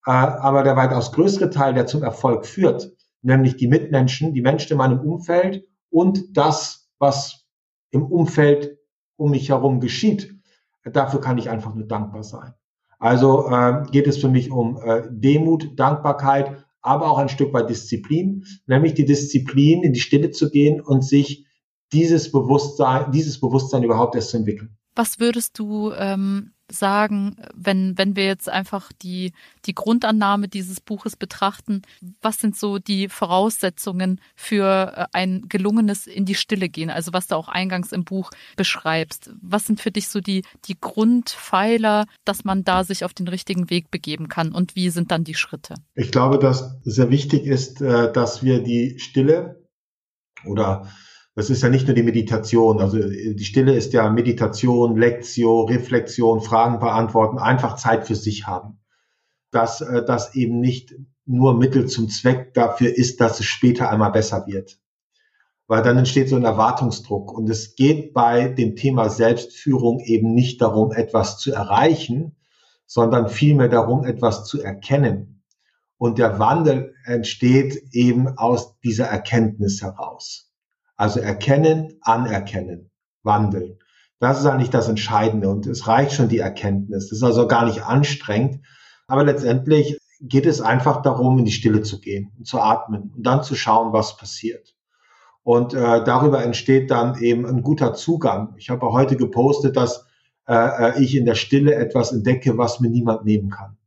Äh, 0.05 0.11
aber 0.11 0.63
der 0.63 0.75
weitaus 0.75 1.11
größere 1.11 1.51
Teil, 1.51 1.75
der 1.75 1.85
zum 1.85 2.01
Erfolg 2.01 2.47
führt, 2.47 2.91
nämlich 3.21 3.55
die 3.55 3.67
Mitmenschen, 3.67 4.33
die 4.33 4.41
Menschen 4.41 4.71
in 4.73 4.77
meinem 4.79 4.99
Umfeld 4.99 5.63
und 5.91 6.35
das, 6.35 6.89
was 6.97 7.45
im 7.91 8.05
Umfeld 8.05 8.79
um 9.15 9.29
mich 9.29 9.49
herum 9.49 9.79
geschieht, 9.79 10.35
dafür 10.83 11.21
kann 11.21 11.37
ich 11.37 11.51
einfach 11.51 11.75
nur 11.75 11.87
dankbar 11.87 12.23
sein. 12.23 12.53
Also 12.97 13.47
äh, 13.49 13.83
geht 13.91 14.07
es 14.07 14.17
für 14.17 14.29
mich 14.29 14.49
um 14.49 14.79
äh, 14.83 15.03
Demut, 15.11 15.79
Dankbarkeit, 15.79 16.65
aber 16.81 17.11
auch 17.11 17.19
ein 17.19 17.29
Stück 17.29 17.53
weit 17.53 17.69
Disziplin, 17.69 18.45
nämlich 18.65 18.95
die 18.95 19.05
Disziplin, 19.05 19.83
in 19.83 19.93
die 19.93 19.99
Stille 19.99 20.31
zu 20.31 20.49
gehen 20.49 20.81
und 20.81 21.03
sich 21.03 21.45
dieses 21.93 22.31
Bewusstsein, 22.31 23.11
dieses 23.11 23.39
Bewusstsein 23.39 23.83
überhaupt 23.83 24.15
erst 24.15 24.29
zu 24.29 24.37
entwickeln. 24.37 24.77
Was 24.95 25.19
würdest 25.19 25.59
du 25.59 25.91
ähm, 25.91 26.53
sagen, 26.71 27.35
wenn, 27.53 27.97
wenn 27.97 28.15
wir 28.15 28.25
jetzt 28.25 28.49
einfach 28.49 28.91
die, 29.01 29.33
die 29.65 29.75
Grundannahme 29.75 30.47
dieses 30.47 30.81
Buches 30.81 31.15
betrachten? 31.15 31.81
Was 32.21 32.39
sind 32.39 32.55
so 32.55 32.79
die 32.79 33.09
Voraussetzungen 33.09 34.21
für 34.35 34.93
äh, 34.95 35.05
ein 35.11 35.45
gelungenes 35.47 36.07
in 36.07 36.25
die 36.25 36.35
Stille 36.35 36.69
gehen? 36.69 36.89
Also 36.89 37.13
was 37.13 37.27
du 37.27 37.35
auch 37.35 37.49
eingangs 37.49 37.91
im 37.91 38.03
Buch 38.03 38.31
beschreibst. 38.55 39.31
Was 39.41 39.65
sind 39.65 39.79
für 39.79 39.91
dich 39.91 40.07
so 40.07 40.21
die, 40.21 40.43
die 40.65 40.77
Grundpfeiler, 40.79 42.05
dass 42.23 42.43
man 42.43 42.63
da 42.63 42.83
sich 42.83 43.05
auf 43.05 43.13
den 43.13 43.27
richtigen 43.27 43.69
Weg 43.69 43.91
begeben 43.91 44.27
kann? 44.27 44.51
Und 44.53 44.75
wie 44.75 44.89
sind 44.89 45.11
dann 45.11 45.23
die 45.23 45.35
Schritte? 45.35 45.75
Ich 45.93 46.11
glaube, 46.11 46.39
dass 46.39 46.77
sehr 46.83 47.09
wichtig 47.09 47.45
ist, 47.45 47.81
äh, 47.81 48.11
dass 48.11 48.43
wir 48.43 48.63
die 48.63 48.97
Stille 48.99 49.61
oder 50.45 50.89
das 51.35 51.49
ist 51.49 51.61
ja 51.61 51.69
nicht 51.69 51.85
nur 51.85 51.95
die 51.95 52.03
Meditation. 52.03 52.79
Also 52.79 52.97
die 52.97 53.43
Stille 53.43 53.75
ist 53.75 53.91
ja 53.91 54.09
Meditation, 54.09 54.95
Lektio, 54.95 55.63
Reflexion, 55.63 56.39
Fragen 56.41 56.79
beantworten, 56.79 57.37
einfach 57.37 57.75
Zeit 57.75 58.07
für 58.07 58.15
sich 58.15 58.47
haben. 58.47 58.79
Dass 59.51 59.81
äh, 59.81 60.03
das 60.05 60.33
eben 60.35 60.61
nicht 60.61 60.95
nur 61.25 61.57
Mittel 61.57 61.87
zum 61.87 62.07
Zweck 62.07 62.53
dafür 62.53 62.95
ist, 62.95 63.19
dass 63.19 63.39
es 63.39 63.45
später 63.45 63.89
einmal 63.89 64.11
besser 64.11 64.47
wird. 64.47 64.79
Weil 65.67 65.83
dann 65.83 65.97
entsteht 65.97 66.29
so 66.29 66.37
ein 66.37 66.45
Erwartungsdruck. 66.45 67.33
Und 67.33 67.49
es 67.49 67.75
geht 67.75 68.13
bei 68.13 68.47
dem 68.47 68.77
Thema 68.77 69.09
Selbstführung 69.09 69.99
eben 69.99 70.33
nicht 70.33 70.61
darum, 70.61 70.93
etwas 70.93 71.37
zu 71.37 71.51
erreichen, 71.51 72.37
sondern 72.85 73.27
vielmehr 73.27 73.67
darum, 73.67 74.05
etwas 74.05 74.45
zu 74.45 74.61
erkennen. 74.61 75.43
Und 75.97 76.17
der 76.17 76.39
Wandel 76.39 76.93
entsteht 77.03 77.89
eben 77.91 78.37
aus 78.37 78.79
dieser 78.79 79.07
Erkenntnis 79.07 79.81
heraus. 79.81 80.54
Also 80.95 81.19
erkennen, 81.19 81.97
anerkennen, 82.01 82.91
wandeln. 83.23 83.79
Das 84.19 84.39
ist 84.39 84.45
eigentlich 84.45 84.69
das 84.69 84.87
Entscheidende 84.87 85.49
und 85.49 85.67
es 85.67 85.87
reicht 85.87 86.13
schon 86.13 86.29
die 86.29 86.39
Erkenntnis. 86.39 87.09
Das 87.09 87.17
ist 87.17 87.23
also 87.23 87.47
gar 87.47 87.65
nicht 87.65 87.83
anstrengend. 87.83 88.61
Aber 89.07 89.23
letztendlich 89.23 89.99
geht 90.21 90.45
es 90.45 90.61
einfach 90.61 91.01
darum, 91.01 91.37
in 91.37 91.45
die 91.45 91.51
Stille 91.51 91.81
zu 91.81 91.99
gehen 91.99 92.31
und 92.37 92.47
zu 92.47 92.59
atmen 92.59 93.11
und 93.15 93.23
dann 93.25 93.43
zu 93.43 93.55
schauen, 93.55 93.93
was 93.93 94.17
passiert. 94.17 94.73
Und 95.43 95.73
äh, 95.73 96.03
darüber 96.03 96.43
entsteht 96.43 96.89
dann 96.89 97.21
eben 97.21 97.45
ein 97.45 97.61
guter 97.61 97.93
Zugang. 97.93 98.55
Ich 98.57 98.69
habe 98.69 98.91
heute 98.91 99.15
gepostet, 99.15 99.77
dass 99.77 100.07
äh, 100.47 100.53
äh, 100.55 101.03
ich 101.03 101.15
in 101.15 101.25
der 101.25 101.35
Stille 101.35 101.75
etwas 101.75 102.11
entdecke, 102.11 102.57
was 102.57 102.79
mir 102.79 102.89
niemand 102.89 103.25
nehmen 103.25 103.49
kann. 103.49 103.77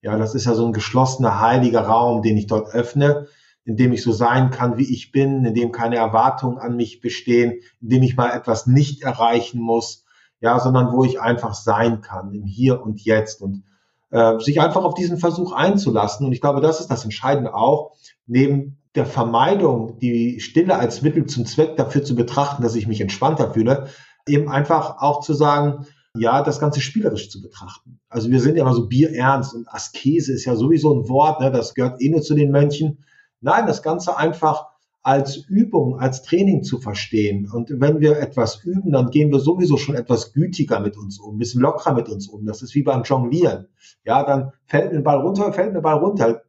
Ja, 0.00 0.18
das 0.18 0.34
ist 0.34 0.46
ja 0.46 0.54
so 0.54 0.66
ein 0.66 0.72
geschlossener, 0.72 1.40
heiliger 1.40 1.82
Raum, 1.82 2.22
den 2.22 2.36
ich 2.36 2.46
dort 2.46 2.74
öffne, 2.74 3.28
in 3.64 3.76
dem 3.76 3.92
ich 3.92 4.02
so 4.02 4.12
sein 4.12 4.50
kann, 4.50 4.76
wie 4.76 4.92
ich 4.92 5.10
bin, 5.12 5.44
in 5.44 5.54
dem 5.54 5.72
keine 5.72 5.96
Erwartungen 5.96 6.58
an 6.58 6.76
mich 6.76 7.00
bestehen, 7.00 7.60
in 7.80 7.88
dem 7.88 8.02
ich 8.02 8.16
mal 8.16 8.30
etwas 8.30 8.66
nicht 8.66 9.02
erreichen 9.02 9.60
muss, 9.60 10.04
ja, 10.40 10.60
sondern 10.60 10.92
wo 10.92 11.04
ich 11.04 11.20
einfach 11.20 11.54
sein 11.54 12.00
kann, 12.02 12.32
im 12.34 12.44
Hier 12.44 12.82
und 12.82 13.00
Jetzt 13.00 13.40
und 13.40 13.64
äh, 14.10 14.38
sich 14.38 14.60
einfach 14.60 14.84
auf 14.84 14.94
diesen 14.94 15.18
Versuch 15.18 15.52
einzulassen. 15.52 16.26
Und 16.26 16.32
ich 16.32 16.40
glaube, 16.40 16.60
das 16.60 16.80
ist 16.80 16.90
das 16.90 17.04
Entscheidende 17.04 17.54
auch, 17.54 17.92
neben 18.26 18.78
der 18.94 19.06
Vermeidung, 19.06 19.98
die 19.98 20.40
Stille 20.40 20.76
als 20.76 21.02
Mittel 21.02 21.26
zum 21.26 21.46
Zweck 21.46 21.76
dafür 21.76 22.04
zu 22.04 22.14
betrachten, 22.14 22.62
dass 22.62 22.76
ich 22.76 22.86
mich 22.86 23.00
entspannter 23.00 23.52
fühle, 23.52 23.88
eben 24.28 24.48
einfach 24.48 25.00
auch 25.00 25.20
zu 25.20 25.34
sagen, 25.34 25.86
ja, 26.16 26.42
das 26.42 26.60
Ganze 26.60 26.80
spielerisch 26.80 27.28
zu 27.28 27.42
betrachten. 27.42 27.98
Also 28.08 28.30
wir 28.30 28.40
sind 28.40 28.56
ja 28.56 28.62
immer 28.62 28.74
so 28.74 28.86
bierernst 28.86 29.54
und 29.54 29.68
Askese 29.68 30.32
ist 30.32 30.44
ja 30.44 30.54
sowieso 30.54 30.94
ein 30.94 31.08
Wort, 31.08 31.40
ne, 31.40 31.50
das 31.50 31.74
gehört 31.74 32.00
eh 32.00 32.08
nur 32.08 32.22
zu 32.22 32.34
den 32.34 32.52
Mönchen. 32.52 32.98
Nein, 33.44 33.66
das 33.66 33.82
Ganze 33.82 34.16
einfach 34.16 34.68
als 35.02 35.36
Übung, 35.36 36.00
als 36.00 36.22
Training 36.22 36.62
zu 36.62 36.78
verstehen. 36.78 37.50
Und 37.52 37.68
wenn 37.78 38.00
wir 38.00 38.18
etwas 38.18 38.64
üben, 38.64 38.90
dann 38.90 39.10
gehen 39.10 39.30
wir 39.30 39.38
sowieso 39.38 39.76
schon 39.76 39.96
etwas 39.96 40.32
gütiger 40.32 40.80
mit 40.80 40.96
uns 40.96 41.20
um, 41.20 41.36
ein 41.36 41.38
bisschen 41.38 41.60
lockerer 41.60 41.92
mit 41.92 42.08
uns 42.08 42.26
um. 42.26 42.46
Das 42.46 42.62
ist 42.62 42.74
wie 42.74 42.82
beim 42.82 43.02
Jonglieren. 43.02 43.68
Ja, 44.04 44.24
dann 44.24 44.52
fällt 44.64 44.92
mir 44.92 44.98
ein 44.98 45.04
Ball 45.04 45.20
runter, 45.20 45.52
fällt 45.52 45.72
mir 45.72 45.80
ein 45.80 45.82
Ball 45.82 45.98
runter. 45.98 46.42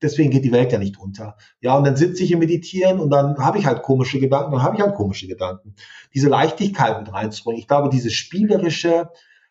Deswegen 0.00 0.30
geht 0.30 0.42
die 0.42 0.52
Welt 0.52 0.72
ja 0.72 0.78
nicht 0.78 0.98
unter. 0.98 1.36
Ja, 1.60 1.76
und 1.76 1.84
dann 1.84 1.96
sitze 1.96 2.24
ich 2.24 2.32
im 2.32 2.38
Meditieren 2.38 2.98
und 2.98 3.10
dann 3.10 3.36
habe 3.36 3.58
ich 3.58 3.66
halt 3.66 3.82
komische 3.82 4.18
Gedanken, 4.18 4.52
dann 4.52 4.62
habe 4.62 4.76
ich 4.76 4.82
halt 4.82 4.94
komische 4.94 5.26
Gedanken. 5.26 5.74
Diese 6.14 6.30
Leichtigkeit 6.30 6.98
mit 6.98 7.12
reinzubringen. 7.12 7.60
Ich 7.60 7.68
glaube, 7.68 7.90
diese 7.90 8.10
spielerische, 8.10 9.10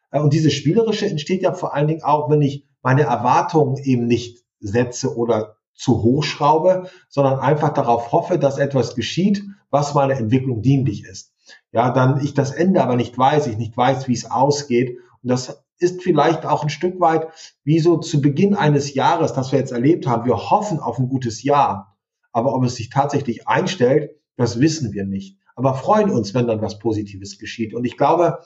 äh, 0.10 0.20
und 0.20 0.34
diese 0.34 0.50
spielerische 0.50 1.06
entsteht 1.06 1.44
ja 1.44 1.54
vor 1.54 1.75
allen 1.75 1.88
Dingen 1.88 2.01
auch, 2.01 2.32
wenn 2.32 2.42
ich 2.42 2.66
meine 2.82 3.04
Erwartungen 3.04 3.77
eben 3.84 4.08
nicht 4.08 4.44
setze 4.60 5.16
oder 5.16 5.57
zu 5.77 6.01
hoch 6.01 6.24
schraube, 6.24 6.89
sondern 7.07 7.39
einfach 7.39 7.69
darauf 7.69 8.12
hoffe, 8.12 8.39
dass 8.39 8.57
etwas 8.57 8.96
geschieht, 8.96 9.43
was 9.69 9.93
meiner 9.93 10.15
Entwicklung 10.15 10.62
dienlich 10.62 11.05
ist. 11.05 11.34
Ja, 11.72 11.91
dann 11.91 12.24
ich 12.24 12.34
das 12.34 12.51
Ende 12.51 12.81
aber 12.81 12.96
nicht 12.96 13.17
weiß, 13.17 13.48
ich 13.48 13.57
nicht 13.57 13.77
weiß, 13.77 14.07
wie 14.07 14.13
es 14.13 14.29
ausgeht. 14.29 14.98
Und 15.22 15.29
das 15.29 15.63
ist 15.79 16.01
vielleicht 16.01 16.46
auch 16.46 16.63
ein 16.63 16.69
Stück 16.69 17.00
weit 17.00 17.27
wie 17.63 17.79
so 17.79 17.98
zu 17.98 18.22
Beginn 18.22 18.55
eines 18.55 18.93
Jahres, 18.96 19.34
das 19.34 19.51
wir 19.51 19.60
jetzt 19.60 19.72
erlebt 19.72 20.07
haben. 20.07 20.25
Wir 20.25 20.50
hoffen 20.50 20.79
auf 20.79 20.98
ein 20.98 21.10
gutes 21.10 21.43
Jahr. 21.43 21.98
Aber 22.31 22.53
ob 22.53 22.63
es 22.63 22.75
sich 22.75 22.89
tatsächlich 22.89 23.48
einstellt, 23.48 24.12
das 24.36 24.60
wissen 24.60 24.93
wir 24.93 25.05
nicht. 25.05 25.38
Aber 25.55 25.75
freuen 25.75 26.10
uns, 26.10 26.34
wenn 26.34 26.48
dann 26.48 26.62
was 26.62 26.79
Positives 26.79 27.38
geschieht. 27.39 27.74
Und 27.74 27.86
ich 27.86 27.98
glaube, 27.98 28.39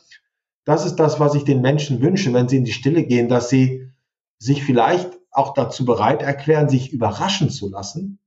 das 0.66 0.86
ist 0.86 0.98
das, 0.98 1.20
was 1.20 1.36
ich 1.36 1.44
den 1.44 1.62
Menschen 1.62 2.02
wünsche, 2.02 2.34
wenn 2.34 2.48
sie 2.48 2.58
in 2.58 2.66
die 2.66 2.74
Stille 2.74 3.04
gehen, 3.04 3.30
dass 3.30 3.50
sie 3.50 3.90
sich 4.38 4.64
vielleicht 4.64 5.21
auch 5.32 5.54
dazu 5.54 5.86
bereit 5.86 6.22
erklären, 6.22 6.70
sich 6.70 6.92
überraschen 6.92 7.50
zu 7.50 7.70
lassen 7.70 8.20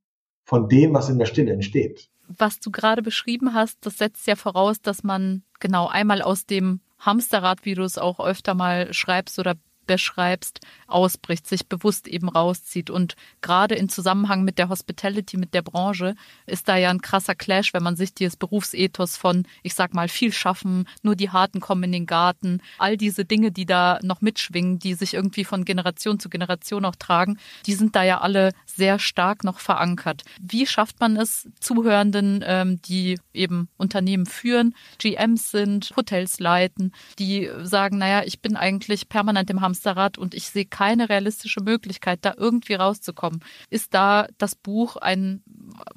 von 0.44 0.68
dem, 0.68 0.94
was 0.94 1.08
in 1.08 1.18
der 1.18 1.26
Stille 1.26 1.52
entsteht. 1.52 2.10
Was 2.28 2.60
du 2.60 2.70
gerade 2.70 3.02
beschrieben 3.02 3.54
hast, 3.54 3.84
das 3.84 3.98
setzt 3.98 4.26
ja 4.26 4.36
voraus, 4.36 4.80
dass 4.80 5.04
man 5.04 5.42
genau 5.60 5.86
einmal 5.86 6.22
aus 6.22 6.46
dem 6.46 6.80
Hamsterrad, 6.98 7.64
wie 7.64 7.74
du 7.74 7.82
es 7.82 7.98
auch 7.98 8.20
öfter 8.20 8.54
mal 8.54 8.92
schreibst 8.94 9.38
oder 9.38 9.54
beschreibst, 9.86 10.60
ausbricht, 10.86 11.46
sich 11.46 11.66
bewusst 11.66 12.08
eben 12.08 12.28
rauszieht. 12.28 12.90
Und 12.90 13.16
gerade 13.40 13.74
in 13.74 13.88
Zusammenhang 13.88 14.44
mit 14.44 14.58
der 14.58 14.68
Hospitality, 14.68 15.36
mit 15.36 15.54
der 15.54 15.62
Branche, 15.62 16.14
ist 16.46 16.68
da 16.68 16.76
ja 16.76 16.90
ein 16.90 17.00
krasser 17.00 17.34
Clash, 17.34 17.74
wenn 17.74 17.82
man 17.82 17.96
sich 17.96 18.14
dieses 18.14 18.36
Berufsethos 18.36 19.16
von, 19.16 19.46
ich 19.62 19.74
sag 19.74 19.94
mal, 19.94 20.08
viel 20.08 20.32
schaffen, 20.32 20.86
nur 21.02 21.16
die 21.16 21.30
Harten 21.30 21.60
kommen 21.60 21.84
in 21.84 21.92
den 21.92 22.06
Garten, 22.06 22.60
all 22.78 22.96
diese 22.96 23.24
Dinge, 23.24 23.52
die 23.52 23.66
da 23.66 23.98
noch 24.02 24.20
mitschwingen, 24.20 24.78
die 24.78 24.94
sich 24.94 25.14
irgendwie 25.14 25.44
von 25.44 25.64
Generation 25.64 26.18
zu 26.18 26.28
Generation 26.28 26.84
auch 26.84 26.96
tragen, 26.96 27.38
die 27.66 27.74
sind 27.74 27.96
da 27.96 28.02
ja 28.02 28.20
alle 28.20 28.50
sehr 28.66 28.98
stark 28.98 29.44
noch 29.44 29.58
verankert. 29.58 30.22
Wie 30.40 30.66
schafft 30.66 31.00
man 31.00 31.16
es, 31.16 31.48
Zuhörenden, 31.60 32.44
ähm, 32.46 32.80
die 32.82 33.18
eben 33.32 33.68
Unternehmen 33.76 34.26
führen, 34.26 34.74
GMs 34.98 35.50
sind, 35.50 35.92
Hotels 35.96 36.40
leiten, 36.40 36.92
die 37.18 37.50
sagen, 37.62 37.98
naja, 37.98 38.22
ich 38.24 38.40
bin 38.40 38.56
eigentlich 38.56 39.08
permanent 39.08 39.50
im 39.50 39.60
Hamster 39.60 39.73
Hamsterrad 39.74 40.18
und 40.18 40.34
ich 40.34 40.48
sehe 40.48 40.64
keine 40.64 41.08
realistische 41.08 41.60
Möglichkeit, 41.62 42.20
da 42.22 42.34
irgendwie 42.36 42.74
rauszukommen. 42.74 43.40
Ist 43.70 43.92
da 43.94 44.28
das 44.38 44.54
Buch 44.54 44.96
ein, 44.96 45.42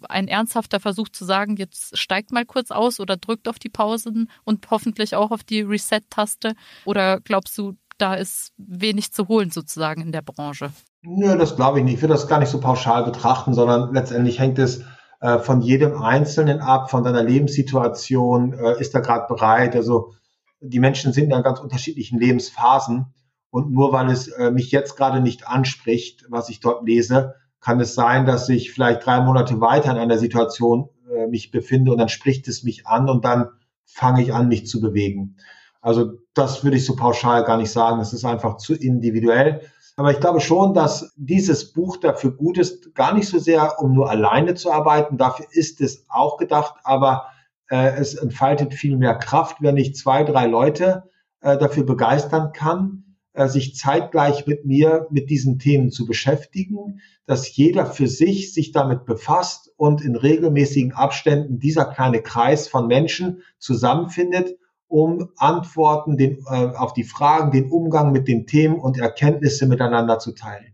ein 0.09 0.27
ernsthafter 0.27 0.79
Versuch 0.79 1.09
zu 1.09 1.25
sagen, 1.25 1.55
jetzt 1.57 1.97
steigt 1.97 2.31
mal 2.31 2.45
kurz 2.45 2.71
aus 2.71 2.99
oder 2.99 3.17
drückt 3.17 3.47
auf 3.47 3.59
die 3.59 3.69
Pausen 3.69 4.29
und 4.43 4.69
hoffentlich 4.71 5.15
auch 5.15 5.31
auf 5.31 5.43
die 5.43 5.61
Reset-Taste? 5.61 6.53
Oder 6.85 7.19
glaubst 7.21 7.57
du, 7.57 7.73
da 7.97 8.15
ist 8.15 8.53
wenig 8.57 9.13
zu 9.13 9.27
holen 9.27 9.51
sozusagen 9.51 10.01
in 10.01 10.11
der 10.11 10.21
Branche? 10.21 10.71
Nö, 11.01 11.37
das 11.37 11.55
glaube 11.55 11.79
ich 11.79 11.85
nicht. 11.85 11.95
Ich 11.95 12.01
würde 12.01 12.13
das 12.13 12.27
gar 12.27 12.39
nicht 12.39 12.49
so 12.49 12.59
pauschal 12.59 13.03
betrachten, 13.03 13.53
sondern 13.53 13.93
letztendlich 13.93 14.39
hängt 14.39 14.59
es 14.59 14.83
äh, 15.21 15.39
von 15.39 15.61
jedem 15.61 16.01
Einzelnen 16.01 16.59
ab, 16.59 16.91
von 16.91 17.03
deiner 17.03 17.23
Lebenssituation, 17.23 18.53
äh, 18.53 18.79
ist 18.79 18.93
er 18.93 19.01
gerade 19.01 19.27
bereit. 19.27 19.75
Also 19.75 20.13
die 20.59 20.79
Menschen 20.79 21.13
sind 21.13 21.31
in 21.31 21.43
ganz 21.43 21.59
unterschiedlichen 21.59 22.19
Lebensphasen 22.19 23.13
und 23.49 23.71
nur 23.71 23.91
weil 23.91 24.09
es 24.09 24.27
äh, 24.27 24.51
mich 24.51 24.71
jetzt 24.71 24.95
gerade 24.95 25.21
nicht 25.21 25.47
anspricht, 25.47 26.25
was 26.29 26.49
ich 26.49 26.59
dort 26.59 26.85
lese, 26.85 27.35
kann 27.59 27.79
es 27.79 27.95
sein, 27.95 28.25
dass 28.25 28.49
ich 28.49 28.71
vielleicht 28.71 29.05
drei 29.05 29.21
Monate 29.21 29.59
weiter 29.61 29.91
in 29.91 29.97
einer 29.97 30.17
Situation 30.17 30.89
äh, 31.11 31.27
mich 31.27 31.51
befinde 31.51 31.91
und 31.91 31.97
dann 31.97 32.09
spricht 32.09 32.47
es 32.47 32.63
mich 32.63 32.87
an 32.87 33.09
und 33.09 33.25
dann 33.25 33.49
fange 33.85 34.21
ich 34.21 34.33
an, 34.33 34.47
mich 34.47 34.67
zu 34.67 34.79
bewegen. 34.79 35.37
Also 35.81 36.13
das 36.33 36.63
würde 36.63 36.77
ich 36.77 36.85
so 36.85 36.95
pauschal 36.95 37.43
gar 37.43 37.57
nicht 37.57 37.71
sagen. 37.71 37.99
Das 37.99 38.13
ist 38.13 38.25
einfach 38.25 38.57
zu 38.57 38.73
individuell. 38.73 39.61
Aber 39.95 40.11
ich 40.11 40.19
glaube 40.19 40.41
schon, 40.41 40.73
dass 40.73 41.13
dieses 41.15 41.73
Buch 41.73 41.97
dafür 41.97 42.31
gut 42.31 42.57
ist, 42.57 42.93
gar 42.93 43.13
nicht 43.13 43.27
so 43.27 43.39
sehr, 43.39 43.79
um 43.79 43.93
nur 43.93 44.09
alleine 44.09 44.53
zu 44.53 44.71
arbeiten. 44.71 45.17
Dafür 45.17 45.47
ist 45.49 45.81
es 45.81 46.05
auch 46.09 46.37
gedacht, 46.37 46.75
aber 46.83 47.27
äh, 47.69 47.95
es 47.95 48.13
entfaltet 48.13 48.73
viel 48.73 48.97
mehr 48.97 49.15
Kraft, 49.15 49.57
wenn 49.61 49.77
ich 49.77 49.95
zwei, 49.95 50.23
drei 50.23 50.45
Leute 50.45 51.09
äh, 51.41 51.57
dafür 51.57 51.83
begeistern 51.83 52.51
kann, 52.53 53.06
äh, 53.37 53.47
sich 53.47 53.75
zeitgleich 53.75 54.47
mit 54.47 54.65
mir 54.65 55.07
mit 55.11 55.29
diesen 55.29 55.59
Themen 55.59 55.91
zu 55.91 56.07
beschäftigen, 56.07 57.01
dass 57.27 57.55
jeder 57.55 57.85
für 57.85 58.07
sich 58.07 58.51
sich 58.51 58.71
damit 58.71 59.05
befasst 59.05 59.71
und 59.77 60.01
in 60.01 60.15
regelmäßigen 60.15 60.93
Abständen 60.93 61.59
dieser 61.59 61.85
kleine 61.85 62.23
Kreis 62.23 62.67
von 62.67 62.87
Menschen 62.87 63.43
zusammenfindet, 63.59 64.57
um 64.87 65.29
Antworten 65.37 66.17
den, 66.17 66.39
äh, 66.49 66.75
auf 66.75 66.93
die 66.93 67.03
Fragen, 67.03 67.51
den 67.51 67.69
Umgang 67.69 68.11
mit 68.11 68.27
den 68.27 68.47
Themen 68.47 68.79
und 68.79 68.97
Erkenntnisse 68.97 69.67
miteinander 69.67 70.17
zu 70.17 70.31
teilen. 70.31 70.73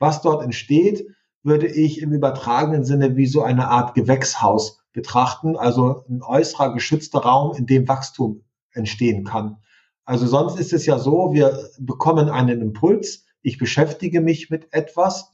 Was 0.00 0.22
dort 0.22 0.42
entsteht, 0.42 1.06
würde 1.44 1.68
ich 1.68 2.02
im 2.02 2.12
übertragenen 2.12 2.84
Sinne 2.84 3.14
wie 3.14 3.26
so 3.26 3.42
eine 3.42 3.68
Art 3.68 3.94
Gewächshaus 3.94 4.82
betrachten, 4.92 5.56
also 5.56 6.04
ein 6.08 6.22
äußerer 6.22 6.74
geschützter 6.74 7.20
Raum, 7.20 7.56
in 7.56 7.66
dem 7.66 7.86
Wachstum 7.86 8.42
entstehen 8.72 9.22
kann. 9.24 9.58
Also 10.04 10.26
sonst 10.26 10.58
ist 10.58 10.72
es 10.72 10.86
ja 10.86 10.98
so, 10.98 11.32
wir 11.32 11.70
bekommen 11.78 12.28
einen 12.28 12.60
Impuls, 12.60 13.24
ich 13.42 13.58
beschäftige 13.58 14.20
mich 14.20 14.50
mit 14.50 14.72
etwas 14.72 15.32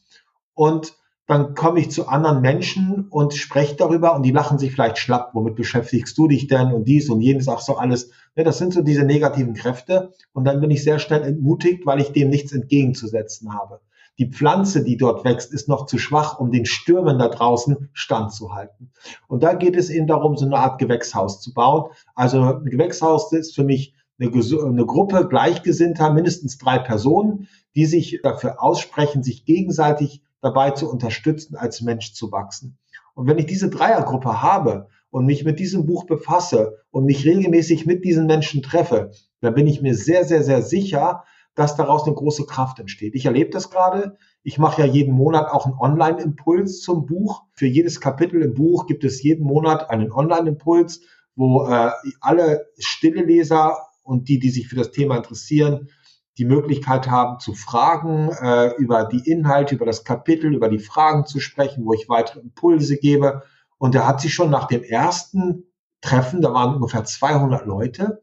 und 0.55 0.97
dann 1.27 1.55
komme 1.55 1.81
ich 1.81 1.91
zu 1.91 2.09
anderen 2.09 2.41
Menschen 2.41 3.07
und 3.11 3.35
spreche 3.35 3.77
darüber 3.77 4.15
und 4.17 4.23
die 4.23 4.31
lachen 4.31 4.59
sich 4.59 4.73
vielleicht 4.73 4.97
schlapp, 4.97 5.35
womit 5.35 5.57
beschäftigst 5.57 6.17
du 6.17 6.27
dich 6.27 6.47
denn 6.47 6.73
und 6.73 6.85
dies 6.85 7.11
und 7.11 7.21
jenes, 7.21 7.49
auch 7.49 7.61
so 7.61 7.77
alles. 7.77 8.11
Ja, 8.35 8.45
das 8.45 8.57
sind 8.57 8.73
so 8.73 8.81
diese 8.81 9.05
negativen 9.05 9.53
Kräfte 9.53 10.15
und 10.33 10.45
dann 10.47 10.61
bin 10.61 10.71
ich 10.71 10.83
sehr 10.83 10.99
schnell 10.99 11.23
entmutigt, 11.23 11.85
weil 11.85 12.01
ich 12.01 12.13
dem 12.13 12.31
nichts 12.31 12.53
entgegenzusetzen 12.53 13.53
habe. 13.53 13.81
Die 14.19 14.31
Pflanze, 14.31 14.83
die 14.83 14.97
dort 14.97 15.25
wächst, 15.25 15.53
ist 15.53 15.69
noch 15.69 15.85
zu 15.87 15.99
schwach, 15.99 16.41
um 16.41 16.51
den 16.51 16.65
Stürmen 16.65 17.19
da 17.19 17.29
draußen 17.29 17.91
standzuhalten. 17.93 18.91
Und 19.29 19.43
da 19.43 19.53
geht 19.53 19.77
es 19.77 19.91
eben 19.91 20.07
darum, 20.07 20.37
so 20.37 20.47
eine 20.47 20.57
Art 20.57 20.81
Gewächshaus 20.81 21.41
zu 21.41 21.53
bauen. 21.55 21.91
Also 22.15 22.41
ein 22.41 22.65
Gewächshaus 22.65 23.33
ist 23.33 23.55
für 23.55 23.65
mich 23.65 23.95
eine, 24.21 24.31
eine 24.31 24.87
Gruppe 24.87 25.29
Gleichgesinnter, 25.29 26.13
mindestens 26.13 26.59
drei 26.59 26.79
Personen, 26.79 27.49
die 27.75 27.87
sich 27.87 28.21
dafür 28.23 28.63
aussprechen, 28.63 29.23
sich 29.23 29.45
gegenseitig 29.45 30.23
dabei 30.41 30.71
zu 30.73 30.91
unterstützen, 30.91 31.57
als 31.57 31.81
Mensch 31.81 32.13
zu 32.15 32.33
wachsen. 32.33 32.79
Und 33.15 33.27
wenn 33.27 33.39
ich 33.39 33.47
diese 33.47 33.69
Dreiergruppe 33.69 34.43
habe 34.43 34.89
und 35.11 35.27
mich 35.27 35.45
mit 35.45 35.59
diesem 35.59 35.87
Buch 35.87 36.07
befasse 36.07 36.79
und 36.91 37.05
mich 37.05 37.25
regelmäßig 37.25 37.87
mit 37.87 38.05
diesen 38.05 38.27
Menschen 38.27 38.63
treffe, 38.63 39.11
dann 39.41 39.55
bin 39.55 39.67
ich 39.67 39.83
mir 39.83 39.95
sehr, 39.95 40.25
sehr, 40.25 40.43
sehr 40.43 40.63
sicher, 40.63 41.25
dass 41.55 41.75
daraus 41.75 42.05
eine 42.07 42.15
große 42.15 42.47
Kraft 42.47 42.79
entsteht. 42.79 43.17
Ich 43.17 43.27
erlebe 43.27 43.51
das 43.51 43.71
gerade. 43.71 44.17
Ich 44.45 44.59
mache 44.59 44.83
ja 44.83 44.87
jeden 44.87 45.13
Monat 45.13 45.51
auch 45.51 45.67
einen 45.67 45.75
Online-Impuls 45.75 46.81
zum 46.81 47.07
Buch. 47.07 47.43
Für 47.55 47.67
jedes 47.67 48.01
Kapitel 48.01 48.43
im 48.43 48.55
Buch 48.55 48.87
gibt 48.87 49.03
es 49.03 49.21
jeden 49.23 49.45
Monat 49.45 49.91
einen 49.91 50.13
Online-Impuls, 50.13 51.01
wo 51.35 51.67
äh, 51.67 51.91
alle 52.21 52.67
stille 52.79 53.25
Leser 53.25 53.77
und 54.09 54.29
die, 54.29 54.39
die 54.39 54.49
sich 54.49 54.69
für 54.69 54.77
das 54.77 54.91
Thema 54.91 55.19
interessieren, 55.19 55.91
die 56.39 56.47
Möglichkeit 56.47 57.11
haben 57.11 57.41
zu 57.41 57.53
fragen, 57.53 58.31
äh, 58.41 58.73
über 58.79 59.05
die 59.05 59.31
Inhalte, 59.31 59.75
über 59.75 59.85
das 59.85 60.03
Kapitel, 60.03 60.55
über 60.55 60.71
die 60.71 60.79
Fragen 60.79 61.27
zu 61.27 61.41
sprechen, 61.41 61.85
wo 61.85 61.93
ich 61.93 62.09
weitere 62.09 62.41
Impulse 62.41 62.97
gebe. 62.97 63.43
Und 63.77 63.95
er 63.95 64.07
hat 64.07 64.23
sich 64.23 64.33
schon 64.33 64.49
nach 64.49 64.67
dem 64.67 64.83
ersten 64.83 65.65
Treffen, 66.01 66.41
da 66.41 66.55
waren 66.55 66.77
ungefähr 66.77 67.05
200 67.05 67.67
Leute, 67.67 68.23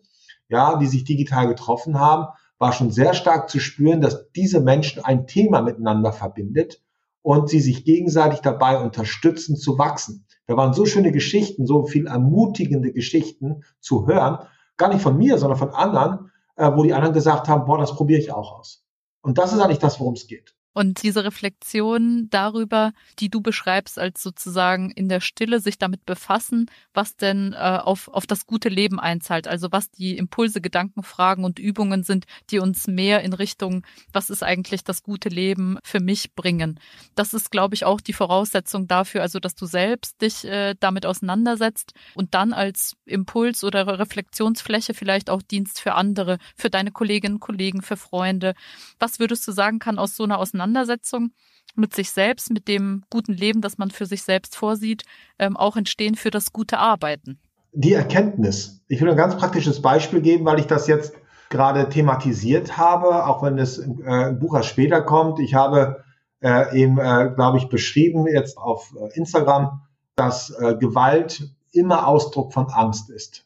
ja, 0.50 0.78
die 0.78 0.88
sich 0.88 1.04
digital 1.04 1.48
getroffen 1.48 2.00
haben, 2.00 2.28
war 2.58 2.74
schon 2.74 2.90
sehr 2.90 3.14
stark 3.14 3.50
zu 3.50 3.60
spüren, 3.60 4.02
dass 4.02 4.32
diese 4.32 4.62
Menschen 4.62 5.06
ein 5.06 5.28
Thema 5.28 5.62
miteinander 5.62 6.14
verbindet 6.14 6.82
und 7.22 7.50
sie 7.50 7.60
sich 7.60 7.86
gegenseitig 7.86 8.40
dabei 8.40 8.80
unterstützen 8.80 9.56
zu 9.56 9.78
wachsen. 9.78 10.26
Da 10.48 10.58
waren 10.58 10.74
so 10.74 10.86
schöne 10.86 11.12
Geschichten, 11.12 11.68
so 11.68 11.86
viel 11.86 12.08
ermutigende 12.08 12.92
Geschichten 12.92 13.64
zu 13.80 14.08
hören, 14.08 14.40
gar 14.78 14.90
nicht 14.90 15.02
von 15.02 15.18
mir, 15.18 15.38
sondern 15.38 15.58
von 15.58 15.70
anderen, 15.72 16.32
äh, 16.56 16.72
wo 16.74 16.84
die 16.84 16.94
anderen 16.94 17.14
gesagt 17.14 17.48
haben, 17.48 17.66
boah, 17.66 17.78
das 17.78 17.96
probiere 17.96 18.20
ich 18.20 18.32
auch 18.32 18.60
aus. 18.60 18.86
Und 19.22 19.38
das 19.38 19.54
ist 19.54 19.60
eigentlich 19.60 19.80
das, 19.80 20.00
worum 20.00 20.14
es 20.14 20.28
geht. 20.28 20.55
Und 20.76 21.04
diese 21.04 21.24
Reflexion 21.24 22.28
darüber, 22.30 22.92
die 23.20 23.30
du 23.30 23.40
beschreibst, 23.40 23.98
als 23.98 24.22
sozusagen 24.22 24.92
in 24.92 25.08
der 25.08 25.22
Stille 25.22 25.62
sich 25.62 25.78
damit 25.78 26.06
befassen, 26.06 26.70
was 26.94 27.16
denn 27.16 27.54
äh, 27.54 27.80
auf, 27.82 28.10
auf 28.10 28.28
das 28.28 28.46
gute 28.46 28.68
Leben 28.68 29.00
einzahlt, 29.00 29.48
also 29.48 29.72
was 29.72 29.90
die 29.90 30.18
Impulse, 30.18 30.60
Gedanken, 30.60 31.02
Fragen 31.04 31.46
und 31.46 31.60
Übungen 31.60 32.04
sind, 32.04 32.26
die 32.50 32.60
uns 32.60 32.88
mehr 32.88 33.22
in 33.22 33.32
Richtung, 33.32 33.86
was 34.12 34.30
ist 34.30 34.44
eigentlich 34.44 34.84
das 34.84 35.02
gute 35.02 35.30
Leben 35.30 35.78
für 35.82 36.02
mich 36.02 36.36
bringen. 36.36 36.78
Das 37.16 37.34
ist, 37.34 37.52
glaube 37.52 37.76
ich, 37.76 37.86
auch 37.86 38.02
die 38.02 38.12
Voraussetzung 38.12 38.86
dafür, 38.86 39.22
also 39.22 39.40
dass 39.40 39.56
du 39.56 39.68
selbst 39.68 40.22
dich 40.22 40.44
äh, 40.44 40.76
damit 40.78 41.06
auseinandersetzt 41.06 41.94
und 42.16 42.34
dann 42.34 42.52
als 42.52 42.98
Impuls 43.06 43.64
oder 43.64 43.98
Reflexionsfläche 43.98 44.94
vielleicht 44.94 45.30
auch 45.30 45.42
Dienst 45.42 45.80
für 45.80 45.94
andere, 45.94 46.38
für 46.58 46.70
deine 46.70 46.92
Kolleginnen 46.92 47.36
und 47.36 47.40
Kollegen, 47.40 47.82
für 47.82 47.96
Freunde. 47.96 48.56
Was 49.00 49.20
würdest 49.20 49.48
du 49.48 49.54
sagen 49.54 49.80
kann 49.80 50.00
aus 50.00 50.18
so 50.18 50.26
einer 50.26 50.38
Auseinandersetzung? 50.38 50.65
Auseinandersetzung 50.66 51.32
mit 51.76 51.94
sich 51.94 52.12
selbst, 52.12 52.52
mit 52.52 52.68
dem 52.68 53.04
guten 53.10 53.34
Leben, 53.34 53.62
das 53.62 53.78
man 53.78 53.92
für 53.92 54.06
sich 54.06 54.24
selbst 54.24 54.56
vorsieht, 54.56 55.04
ähm, 55.40 55.58
auch 55.58 55.76
entstehen 55.76 56.16
für 56.16 56.32
das 56.32 56.54
gute 56.54 56.80
Arbeiten. 56.80 57.40
Die 57.74 57.94
Erkenntnis. 57.94 58.82
Ich 58.88 59.02
will 59.02 59.10
ein 59.10 59.18
ganz 59.18 59.36
praktisches 59.36 59.82
Beispiel 59.82 60.22
geben, 60.22 60.46
weil 60.46 60.60
ich 60.60 60.68
das 60.68 60.88
jetzt 60.88 61.14
gerade 61.50 61.90
thematisiert 61.90 62.78
habe, 62.78 63.26
auch 63.26 63.44
wenn 63.44 63.60
es 63.60 63.78
äh, 63.78 64.30
im 64.30 64.40
Buch 64.40 64.56
erst 64.56 64.70
später 64.70 65.02
kommt. 65.02 65.40
Ich 65.40 65.54
habe 65.54 66.04
äh, 66.42 66.82
eben, 66.82 66.98
äh, 66.98 67.32
glaube 67.36 67.58
ich, 67.58 67.68
beschrieben 67.68 68.26
jetzt 68.28 68.58
auf 68.58 68.94
äh, 68.98 69.18
Instagram, 69.18 69.82
dass 70.16 70.50
äh, 70.50 70.76
Gewalt 70.76 71.50
immer 71.74 72.08
Ausdruck 72.08 72.54
von 72.54 72.68
Angst 72.68 73.10
ist 73.10 73.46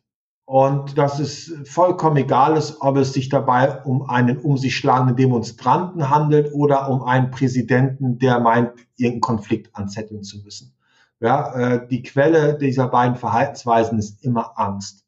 und 0.49 0.97
dass 0.97 1.19
es 1.19 1.53
vollkommen 1.65 2.17
egal 2.17 2.57
ist, 2.57 2.81
ob 2.81 2.97
es 2.97 3.13
sich 3.13 3.29
dabei 3.29 3.83
um 3.83 4.09
einen 4.09 4.39
um 4.39 4.57
sich 4.57 4.75
schlagenden 4.75 5.15
Demonstranten 5.15 6.09
handelt 6.09 6.51
oder 6.55 6.89
um 6.89 7.03
einen 7.03 7.29
Präsidenten, 7.29 8.17
der 8.17 8.39
meint, 8.39 8.71
irgendeinen 8.97 9.21
Konflikt 9.21 9.75
anzetteln 9.75 10.23
zu 10.23 10.39
müssen. 10.39 10.73
Ja, 11.19 11.53
äh, 11.53 11.87
die 11.87 12.01
Quelle 12.01 12.57
dieser 12.57 12.87
beiden 12.87 13.15
Verhaltensweisen 13.15 13.99
ist 13.99 14.25
immer 14.25 14.57
Angst. 14.57 15.05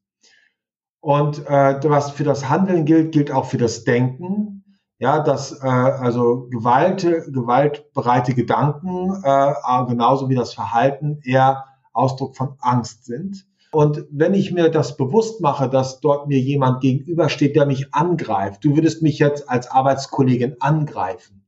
Und 0.99 1.39
äh, 1.47 1.79
was 1.89 2.11
für 2.11 2.23
das 2.23 2.47
Handeln 2.47 2.85
gilt, 2.85 3.11
gilt 3.11 3.31
auch 3.31 3.45
für 3.45 3.57
das 3.57 3.83
Denken. 3.83 4.63
Ja, 4.99 5.23
dass 5.23 5.63
äh, 5.63 5.67
also 5.67 6.49
Gewalt, 6.51 7.01
gewaltbereite 7.01 8.35
Gedanken 8.35 9.19
äh, 9.23 9.53
genauso 9.87 10.29
wie 10.29 10.35
das 10.35 10.53
Verhalten 10.53 11.19
eher 11.23 11.65
Ausdruck 11.93 12.37
von 12.37 12.57
Angst 12.59 13.05
sind. 13.05 13.47
Und 13.73 14.05
wenn 14.11 14.33
ich 14.33 14.51
mir 14.51 14.69
das 14.69 14.97
bewusst 14.97 15.39
mache, 15.39 15.69
dass 15.69 16.01
dort 16.01 16.27
mir 16.27 16.39
jemand 16.39 16.81
gegenübersteht, 16.81 17.55
der 17.55 17.65
mich 17.65 17.93
angreift, 17.93 18.65
du 18.65 18.75
würdest 18.75 19.01
mich 19.01 19.17
jetzt 19.19 19.49
als 19.49 19.71
Arbeitskollegin 19.71 20.57
angreifen, 20.59 21.45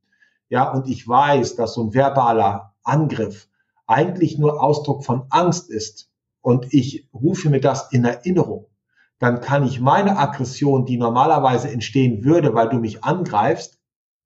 ja, 0.47 0.71
und 0.71 0.87
ich 0.87 1.07
weiß, 1.07 1.55
dass 1.55 1.73
so 1.73 1.83
ein 1.83 1.93
verbaler 1.93 2.75
Angriff 2.83 3.47
eigentlich 3.87 4.37
nur 4.37 4.61
Ausdruck 4.61 5.03
von 5.03 5.25
Angst 5.29 5.69
ist. 5.69 6.11
Und 6.41 6.73
ich 6.73 7.09
rufe 7.13 7.49
mir 7.49 7.59
das 7.59 7.91
in 7.91 8.05
Erinnerung, 8.05 8.67
dann 9.19 9.39
kann 9.39 9.65
ich 9.65 9.79
meine 9.79 10.17
Aggression, 10.17 10.85
die 10.85 10.97
normalerweise 10.97 11.71
entstehen 11.71 12.23
würde, 12.25 12.53
weil 12.53 12.69
du 12.69 12.77
mich 12.77 13.03
angreifst, 13.03 13.79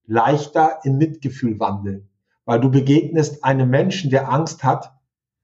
leichter 0.05 0.79
in 0.83 0.97
Mitgefühl 0.97 1.59
wandeln, 1.59 2.09
weil 2.45 2.59
du 2.59 2.71
begegnest 2.71 3.43
einem 3.43 3.69
Menschen, 3.69 4.09
der 4.09 4.31
Angst 4.31 4.63
hat, 4.63 4.93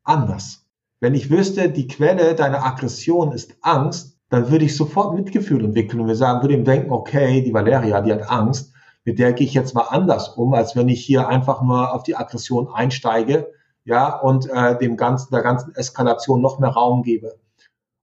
anders. 0.03 0.62
Wenn 1.03 1.15
ich 1.15 1.29
wüsste, 1.29 1.69
die 1.69 1.89
Quelle 1.89 2.33
deiner 2.33 2.65
Aggression 2.65 3.33
ist 3.33 3.57
Angst, 3.59 4.17
dann 4.29 4.49
würde 4.49 4.63
ich 4.63 4.77
sofort 4.77 5.13
Mitgefühl 5.13 5.65
entwickeln 5.65 5.99
und 5.99 6.07
wir 6.07 6.15
sagen, 6.15 6.41
würde 6.41 6.53
ihm 6.53 6.63
denken, 6.63 6.93
okay, 6.93 7.41
die 7.41 7.53
Valeria, 7.53 7.99
die 7.99 8.13
hat 8.13 8.29
Angst, 8.29 8.71
mit 9.03 9.19
der 9.19 9.33
gehe 9.33 9.45
ich 9.45 9.53
jetzt 9.53 9.75
mal 9.75 9.81
anders 9.89 10.29
um, 10.29 10.53
als 10.53 10.77
wenn 10.77 10.87
ich 10.87 11.03
hier 11.03 11.27
einfach 11.27 11.61
nur 11.61 11.93
auf 11.93 12.03
die 12.03 12.15
Aggression 12.15 12.69
einsteige, 12.73 13.51
ja, 13.83 14.17
und 14.17 14.49
äh, 14.49 14.77
dem 14.77 14.95
ganzen, 14.95 15.29
der 15.31 15.41
ganzen 15.41 15.75
Eskalation 15.75 16.39
noch 16.39 16.59
mehr 16.59 16.69
Raum 16.69 17.03
gebe. 17.03 17.37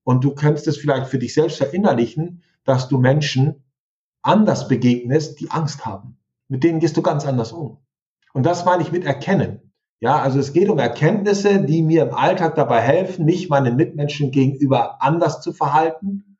Und 0.04 0.22
du 0.22 0.34
könntest 0.34 0.68
es 0.68 0.76
vielleicht 0.76 1.06
für 1.06 1.18
dich 1.18 1.32
selbst 1.32 1.56
verinnerlichen, 1.56 2.42
dass 2.64 2.88
du 2.88 2.98
Menschen 2.98 3.64
anders 4.20 4.68
begegnest, 4.68 5.40
die 5.40 5.50
Angst 5.50 5.86
haben. 5.86 6.18
Mit 6.48 6.64
denen 6.64 6.80
gehst 6.80 6.98
du 6.98 7.00
ganz 7.00 7.24
anders 7.24 7.52
um. 7.52 7.78
Und 8.34 8.44
das 8.44 8.66
meine 8.66 8.82
ich 8.82 8.92
mit 8.92 9.06
erkennen. 9.06 9.69
Ja, 10.00 10.18
also 10.20 10.38
es 10.38 10.54
geht 10.54 10.70
um 10.70 10.78
Erkenntnisse, 10.78 11.62
die 11.62 11.82
mir 11.82 12.04
im 12.04 12.14
Alltag 12.14 12.54
dabei 12.54 12.80
helfen, 12.80 13.26
mich 13.26 13.50
meinen 13.50 13.76
Mitmenschen 13.76 14.30
gegenüber 14.30 15.02
anders 15.02 15.42
zu 15.42 15.52
verhalten, 15.52 16.38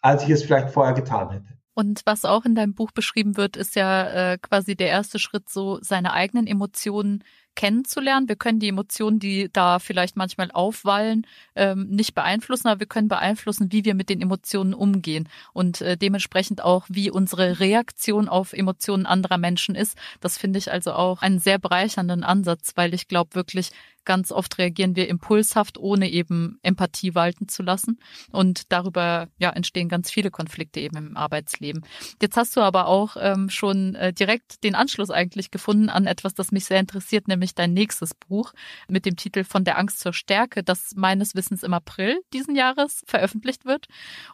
als 0.00 0.24
ich 0.24 0.30
es 0.30 0.42
vielleicht 0.42 0.70
vorher 0.70 0.94
getan 0.94 1.30
hätte. 1.30 1.58
Und 1.74 2.02
was 2.06 2.24
auch 2.24 2.44
in 2.44 2.54
deinem 2.54 2.74
Buch 2.74 2.90
beschrieben 2.90 3.36
wird, 3.36 3.56
ist 3.56 3.76
ja 3.76 4.32
äh, 4.32 4.38
quasi 4.38 4.76
der 4.76 4.88
erste 4.88 5.18
Schritt, 5.18 5.48
so 5.48 5.78
seine 5.82 6.12
eigenen 6.12 6.46
Emotionen 6.46 7.22
kennenzulernen. 7.54 8.28
Wir 8.28 8.36
können 8.36 8.58
die 8.58 8.68
Emotionen, 8.68 9.18
die 9.18 9.50
da 9.52 9.78
vielleicht 9.78 10.16
manchmal 10.16 10.50
aufwallen, 10.50 11.26
ähm, 11.54 11.88
nicht 11.88 12.14
beeinflussen, 12.14 12.68
aber 12.68 12.80
wir 12.80 12.86
können 12.86 13.08
beeinflussen, 13.08 13.72
wie 13.72 13.84
wir 13.84 13.94
mit 13.94 14.08
den 14.08 14.20
Emotionen 14.20 14.74
umgehen 14.74 15.28
und 15.52 15.80
äh, 15.80 15.96
dementsprechend 15.96 16.62
auch, 16.62 16.86
wie 16.88 17.10
unsere 17.10 17.60
Reaktion 17.60 18.28
auf 18.28 18.52
Emotionen 18.52 19.06
anderer 19.06 19.38
Menschen 19.38 19.74
ist. 19.74 19.96
Das 20.20 20.38
finde 20.38 20.58
ich 20.58 20.72
also 20.72 20.92
auch 20.92 21.22
einen 21.22 21.38
sehr 21.38 21.58
bereichernden 21.58 22.24
Ansatz, 22.24 22.72
weil 22.76 22.94
ich 22.94 23.08
glaube 23.08 23.34
wirklich, 23.34 23.70
Ganz 24.04 24.32
oft 24.32 24.58
reagieren 24.58 24.96
wir 24.96 25.08
impulshaft, 25.08 25.78
ohne 25.78 26.10
eben 26.10 26.58
Empathie 26.62 27.14
walten 27.14 27.48
zu 27.48 27.62
lassen. 27.62 27.98
Und 28.30 28.72
darüber 28.72 29.28
ja, 29.38 29.50
entstehen 29.50 29.88
ganz 29.88 30.10
viele 30.10 30.30
Konflikte 30.30 30.80
eben 30.80 30.96
im 30.96 31.16
Arbeitsleben. 31.16 31.84
Jetzt 32.20 32.36
hast 32.36 32.56
du 32.56 32.60
aber 32.60 32.86
auch 32.86 33.16
ähm, 33.18 33.48
schon 33.48 33.94
äh, 33.94 34.12
direkt 34.12 34.64
den 34.64 34.74
Anschluss 34.74 35.10
eigentlich 35.10 35.50
gefunden 35.50 35.88
an 35.88 36.06
etwas, 36.06 36.34
das 36.34 36.52
mich 36.52 36.64
sehr 36.64 36.80
interessiert, 36.80 37.28
nämlich 37.28 37.54
dein 37.54 37.72
nächstes 37.72 38.14
Buch 38.14 38.52
mit 38.88 39.06
dem 39.06 39.16
Titel 39.16 39.44
Von 39.44 39.64
der 39.64 39.78
Angst 39.78 40.00
zur 40.00 40.12
Stärke, 40.12 40.62
das 40.62 40.92
meines 40.96 41.34
Wissens 41.34 41.62
im 41.62 41.74
April 41.74 42.20
diesen 42.32 42.56
Jahres 42.56 43.02
veröffentlicht 43.06 43.64
wird. 43.64 43.86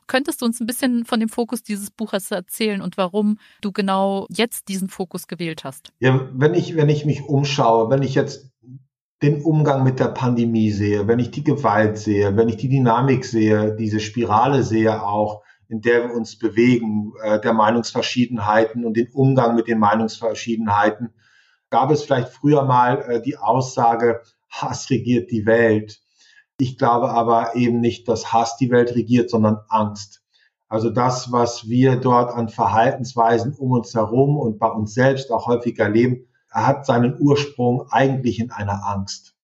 Könntest 0.07 0.41
du 0.41 0.47
uns 0.47 0.61
ein 0.61 0.67
bisschen 0.67 1.05
von 1.05 1.21
dem 1.21 1.29
Fokus 1.29 1.63
dieses 1.63 1.91
Buches 1.91 2.31
erzählen 2.31 2.81
und 2.81 2.97
warum 2.97 3.39
du 3.61 3.73
genau 3.73 4.27
jetzt 4.31 4.69
diesen 4.69 4.89
Fokus 4.89 5.27
gewählt 5.27 5.65
hast? 5.65 5.93
Ja, 5.99 6.29
wenn 6.33 6.55
ich, 6.55 6.77
wenn 6.77 6.89
ich 6.89 7.05
mich 7.05 7.23
umschaue, 7.23 7.91
wenn 7.91 8.03
ich 8.03 8.15
jetzt 8.15 8.51
den 9.23 9.43
Umgang 9.43 9.83
mit 9.83 9.99
der 9.99 10.09
Pandemie 10.09 10.71
sehe, 10.71 11.09
wenn 11.09 11.19
ich 11.19 11.31
die 11.31 11.43
Gewalt 11.43 11.99
sehe, 11.99 12.37
wenn 12.37 12.49
ich 12.49 12.57
die 12.57 12.69
Dynamik 12.69 13.25
sehe, 13.25 13.75
diese 13.75 14.01
Spirale 14.01 14.63
sehe 14.63 15.03
auch, 15.03 15.43
in 15.69 15.81
der 15.81 16.09
wir 16.09 16.15
uns 16.15 16.39
bewegen, 16.39 17.13
äh, 17.23 17.41
der 17.41 17.53
Meinungsverschiedenheiten 17.53 18.85
und 18.85 18.97
den 18.97 19.09
Umgang 19.13 19.57
mit 19.57 19.67
den 19.67 19.79
Meinungsverschiedenheiten, 19.79 21.13
gab 21.69 21.91
es 21.91 22.05
vielleicht 22.05 22.29
früher 22.29 22.65
mal 22.65 23.03
äh, 23.03 23.23
die 23.23 23.37
Aussage, 23.37 24.23
Hass 24.49 24.89
regiert 24.89 25.31
die 25.31 25.47
Welt. 25.47 26.01
Ich 26.59 26.79
glaube 26.79 27.11
aber 27.11 27.55
eben 27.55 27.81
nicht, 27.81 28.09
dass 28.09 28.33
Hass 28.33 28.57
die 28.57 28.71
Welt 28.71 28.95
regiert, 28.95 29.31
sondern 29.31 29.59
Angst. 29.69 30.23
Also 30.69 30.91
das, 30.91 31.33
was 31.33 31.69
wir 31.69 31.97
dort 31.97 32.33
an 32.33 32.49
Verhaltensweisen 32.49 33.55
um 33.55 33.73
uns 33.73 33.95
herum 33.95 34.37
und 34.39 34.59
bei 34.59 34.69
uns 34.69 34.95
selbst 34.95 35.31
auch 35.31 35.47
häufig 35.47 35.79
erleben, 35.79 36.28
hat 36.51 36.87
seinen 36.87 37.21
Ursprung 37.21 37.87
eigentlich 37.91 38.41
in 38.41 38.51
einer 38.51 38.87
Angst. 38.87 39.35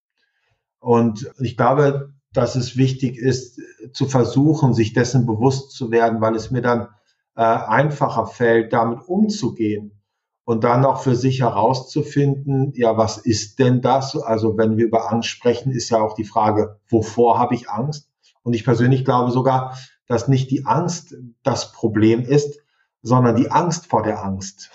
Und 0.78 1.30
ich 1.40 1.56
glaube, 1.56 2.12
dass 2.32 2.56
es 2.56 2.76
wichtig 2.76 3.16
ist, 3.16 3.60
zu 3.92 4.06
versuchen, 4.06 4.74
sich 4.74 4.92
dessen 4.92 5.24
bewusst 5.24 5.70
zu 5.70 5.90
werden, 5.90 6.20
weil 6.20 6.34
es 6.34 6.50
mir 6.50 6.62
dann 6.62 6.88
äh, 7.36 7.42
einfacher 7.42 8.26
fällt, 8.26 8.72
damit 8.72 9.00
umzugehen 9.06 10.02
und 10.44 10.64
dann 10.64 10.84
auch 10.84 11.00
für 11.00 11.14
sich 11.16 11.40
herauszufinden, 11.40 12.72
ja, 12.74 12.96
was 12.96 13.18
ist 13.18 13.58
denn 13.58 13.80
das? 13.80 14.16
Also 14.16 14.58
wenn 14.58 14.76
wir 14.76 14.84
über 14.84 15.10
Angst 15.10 15.28
sprechen, 15.28 15.72
ist 15.72 15.90
ja 15.90 16.00
auch 16.00 16.14
die 16.14 16.24
Frage, 16.24 16.78
wovor 16.88 17.38
habe 17.38 17.54
ich 17.54 17.70
Angst? 17.70 18.10
Und 18.42 18.52
ich 18.52 18.64
persönlich 18.64 19.04
glaube 19.04 19.30
sogar, 19.30 19.78
dass 20.06 20.28
nicht 20.28 20.50
die 20.50 20.66
Angst 20.66 21.16
das 21.42 21.72
Problem 21.72 22.20
ist, 22.22 22.60
sondern 23.00 23.36
die 23.36 23.50
Angst 23.50 23.86
vor 23.86 24.02
der 24.02 24.22
Angst. 24.22 24.70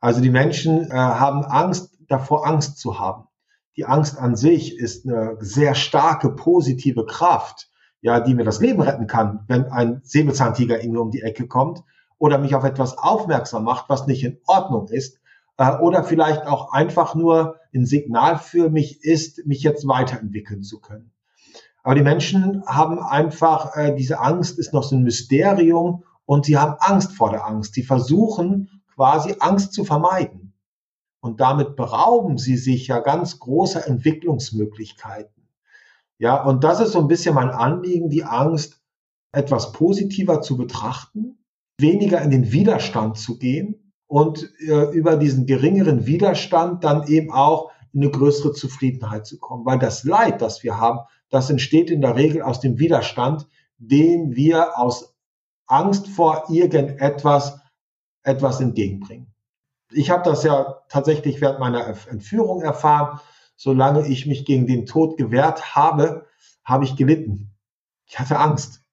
Also 0.00 0.20
die 0.20 0.30
Menschen 0.30 0.90
äh, 0.90 0.94
haben 0.94 1.44
Angst 1.44 1.96
davor, 2.08 2.46
Angst 2.46 2.78
zu 2.78 2.98
haben. 2.98 3.24
Die 3.76 3.84
Angst 3.84 4.18
an 4.18 4.36
sich 4.36 4.76
ist 4.76 5.06
eine 5.06 5.36
sehr 5.40 5.74
starke 5.74 6.30
positive 6.30 7.06
Kraft, 7.06 7.70
ja, 8.00 8.20
die 8.20 8.34
mir 8.34 8.44
das 8.44 8.60
Leben 8.60 8.80
retten 8.80 9.06
kann, 9.06 9.44
wenn 9.48 9.66
ein 9.66 10.00
Säbelzahntiger 10.04 10.80
irgendwie 10.80 11.00
um 11.00 11.10
die 11.10 11.22
Ecke 11.22 11.46
kommt 11.46 11.82
oder 12.18 12.38
mich 12.38 12.54
auf 12.54 12.64
etwas 12.64 12.98
aufmerksam 12.98 13.64
macht, 13.64 13.88
was 13.88 14.06
nicht 14.06 14.24
in 14.24 14.38
Ordnung 14.46 14.88
ist, 14.88 15.18
äh, 15.58 15.76
oder 15.76 16.04
vielleicht 16.04 16.46
auch 16.46 16.72
einfach 16.72 17.14
nur 17.14 17.56
ein 17.74 17.86
Signal 17.86 18.38
für 18.38 18.70
mich 18.70 19.04
ist, 19.04 19.46
mich 19.46 19.62
jetzt 19.62 19.86
weiterentwickeln 19.86 20.62
zu 20.62 20.80
können. 20.80 21.12
Aber 21.82 21.94
die 21.94 22.02
Menschen 22.02 22.64
haben 22.66 22.98
einfach, 22.98 23.76
äh, 23.76 23.94
diese 23.94 24.20
Angst 24.20 24.58
ist 24.58 24.72
noch 24.72 24.82
so 24.82 24.96
ein 24.96 25.02
Mysterium 25.02 26.04
und 26.24 26.44
sie 26.44 26.58
haben 26.58 26.74
Angst 26.80 27.12
vor 27.12 27.30
der 27.30 27.46
Angst. 27.46 27.74
Sie 27.74 27.82
versuchen 27.82 28.77
quasi 28.98 29.36
Angst 29.38 29.74
zu 29.74 29.84
vermeiden. 29.84 30.54
Und 31.20 31.40
damit 31.40 31.76
berauben 31.76 32.36
sie 32.36 32.56
sich 32.56 32.88
ja 32.88 32.98
ganz 32.98 33.38
großer 33.38 33.86
Entwicklungsmöglichkeiten. 33.86 35.48
Ja, 36.18 36.42
und 36.42 36.64
das 36.64 36.80
ist 36.80 36.92
so 36.92 36.98
ein 36.98 37.06
bisschen 37.06 37.36
mein 37.36 37.50
Anliegen, 37.50 38.10
die 38.10 38.24
Angst 38.24 38.80
etwas 39.30 39.70
positiver 39.70 40.42
zu 40.42 40.56
betrachten, 40.56 41.38
weniger 41.78 42.20
in 42.22 42.32
den 42.32 42.50
Widerstand 42.50 43.18
zu 43.18 43.38
gehen 43.38 43.92
und 44.08 44.50
äh, 44.66 44.90
über 44.90 45.16
diesen 45.16 45.46
geringeren 45.46 46.06
Widerstand 46.06 46.82
dann 46.82 47.06
eben 47.06 47.30
auch 47.30 47.70
in 47.92 48.02
eine 48.02 48.10
größere 48.10 48.52
Zufriedenheit 48.52 49.28
zu 49.28 49.38
kommen. 49.38 49.64
Weil 49.64 49.78
das 49.78 50.02
Leid, 50.02 50.42
das 50.42 50.64
wir 50.64 50.76
haben, 50.76 50.98
das 51.30 51.50
entsteht 51.50 51.88
in 51.88 52.00
der 52.00 52.16
Regel 52.16 52.42
aus 52.42 52.58
dem 52.58 52.80
Widerstand, 52.80 53.46
den 53.76 54.34
wir 54.34 54.76
aus 54.76 55.14
Angst 55.68 56.08
vor 56.08 56.46
irgendetwas 56.48 57.60
etwas 58.22 58.60
entgegenbringen. 58.60 59.32
Ich 59.90 60.10
habe 60.10 60.22
das 60.22 60.42
ja 60.42 60.82
tatsächlich 60.88 61.40
während 61.40 61.60
meiner 61.60 61.86
Entführung 62.08 62.62
erfahren. 62.62 63.20
Solange 63.56 64.06
ich 64.06 64.26
mich 64.26 64.44
gegen 64.44 64.66
den 64.66 64.86
Tod 64.86 65.16
gewehrt 65.16 65.74
habe, 65.74 66.26
habe 66.64 66.84
ich 66.84 66.96
gelitten. 66.96 67.50
Ich 68.06 68.18
hatte 68.18 68.38
Angst. 68.38 68.84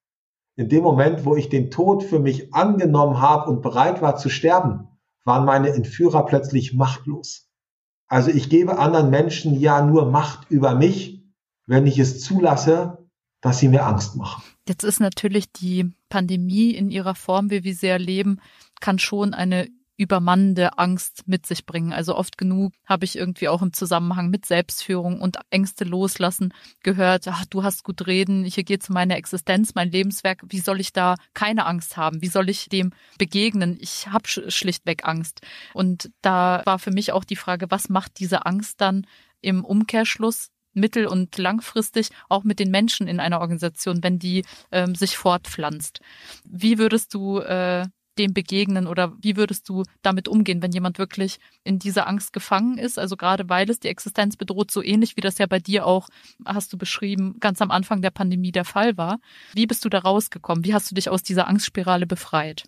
In 0.56 0.68
dem 0.68 0.82
Moment, 0.82 1.24
wo 1.24 1.36
ich 1.36 1.50
den 1.50 1.70
Tod 1.70 2.02
für 2.02 2.18
mich 2.18 2.54
angenommen 2.54 3.20
habe 3.20 3.50
und 3.50 3.60
bereit 3.60 4.00
war 4.00 4.16
zu 4.16 4.30
sterben, 4.30 4.88
waren 5.24 5.44
meine 5.44 5.70
Entführer 5.70 6.24
plötzlich 6.24 6.72
machtlos. 6.72 7.50
Also 8.08 8.30
ich 8.30 8.48
gebe 8.48 8.78
anderen 8.78 9.10
Menschen 9.10 9.58
ja 9.58 9.84
nur 9.84 10.10
Macht 10.10 10.50
über 10.50 10.74
mich, 10.74 11.22
wenn 11.66 11.86
ich 11.86 11.98
es 11.98 12.22
zulasse, 12.22 13.06
dass 13.40 13.58
sie 13.58 13.68
mir 13.68 13.84
Angst 13.84 14.16
machen. 14.16 14.42
Jetzt 14.68 14.84
ist 14.84 15.00
natürlich 15.00 15.52
die 15.52 15.92
Pandemie 16.08 16.70
in 16.70 16.90
ihrer 16.90 17.14
Form, 17.14 17.50
wie 17.50 17.64
wir 17.64 17.74
sie 17.74 17.88
erleben, 17.88 18.40
kann 18.80 18.98
schon 18.98 19.34
eine 19.34 19.68
übermannende 19.96 20.78
Angst 20.78 21.26
mit 21.26 21.46
sich 21.46 21.64
bringen. 21.64 21.92
Also 21.92 22.16
oft 22.16 22.36
genug 22.36 22.72
habe 22.84 23.04
ich 23.04 23.16
irgendwie 23.16 23.48
auch 23.48 23.62
im 23.62 23.72
Zusammenhang 23.72 24.28
mit 24.28 24.44
Selbstführung 24.44 25.20
und 25.20 25.38
Ängste 25.50 25.84
loslassen 25.84 26.52
gehört, 26.82 27.26
ach, 27.28 27.46
du 27.46 27.62
hast 27.62 27.82
gut 27.82 28.06
reden, 28.06 28.44
hier 28.44 28.64
geht 28.64 28.82
es 28.82 28.90
um 28.90 28.94
meine 28.94 29.16
Existenz, 29.16 29.74
mein 29.74 29.90
Lebenswerk, 29.90 30.42
wie 30.48 30.60
soll 30.60 30.80
ich 30.80 30.92
da 30.92 31.16
keine 31.34 31.66
Angst 31.66 31.96
haben? 31.96 32.20
Wie 32.20 32.28
soll 32.28 32.50
ich 32.50 32.68
dem 32.68 32.92
begegnen? 33.18 33.78
Ich 33.80 34.08
habe 34.08 34.28
schlichtweg 34.28 35.06
Angst. 35.06 35.40
Und 35.72 36.10
da 36.20 36.62
war 36.64 36.78
für 36.78 36.90
mich 36.90 37.12
auch 37.12 37.24
die 37.24 37.36
Frage, 37.36 37.70
was 37.70 37.88
macht 37.88 38.18
diese 38.18 38.44
Angst 38.44 38.80
dann 38.80 39.06
im 39.40 39.64
Umkehrschluss 39.64 40.50
mittel- 40.74 41.06
und 41.06 41.38
langfristig 41.38 42.10
auch 42.28 42.44
mit 42.44 42.58
den 42.58 42.70
Menschen 42.70 43.08
in 43.08 43.18
einer 43.18 43.40
Organisation, 43.40 44.02
wenn 44.02 44.18
die 44.18 44.44
ähm, 44.70 44.94
sich 44.94 45.16
fortpflanzt. 45.16 46.00
Wie 46.44 46.78
würdest 46.78 47.14
du 47.14 47.38
äh, 47.38 47.86
dem 48.18 48.32
begegnen 48.32 48.86
oder 48.86 49.12
wie 49.20 49.36
würdest 49.36 49.68
du 49.68 49.84
damit 50.02 50.28
umgehen, 50.28 50.62
wenn 50.62 50.72
jemand 50.72 50.98
wirklich 50.98 51.38
in 51.64 51.78
dieser 51.78 52.06
Angst 52.06 52.32
gefangen 52.32 52.78
ist? 52.78 52.98
Also 52.98 53.16
gerade 53.16 53.48
weil 53.48 53.68
es 53.70 53.80
die 53.80 53.88
Existenz 53.88 54.36
bedroht, 54.36 54.70
so 54.70 54.82
ähnlich 54.82 55.16
wie 55.16 55.20
das 55.20 55.38
ja 55.38 55.46
bei 55.46 55.58
dir 55.58 55.86
auch, 55.86 56.08
hast 56.44 56.72
du 56.72 56.78
beschrieben, 56.78 57.36
ganz 57.40 57.60
am 57.62 57.70
Anfang 57.70 58.02
der 58.02 58.10
Pandemie 58.10 58.52
der 58.52 58.64
Fall 58.64 58.96
war. 58.96 59.18
Wie 59.54 59.66
bist 59.66 59.84
du 59.84 59.88
da 59.88 59.98
rausgekommen? 59.98 60.64
Wie 60.64 60.74
hast 60.74 60.90
du 60.90 60.94
dich 60.94 61.08
aus 61.08 61.22
dieser 61.22 61.48
Angstspirale 61.48 62.06
befreit? 62.06 62.64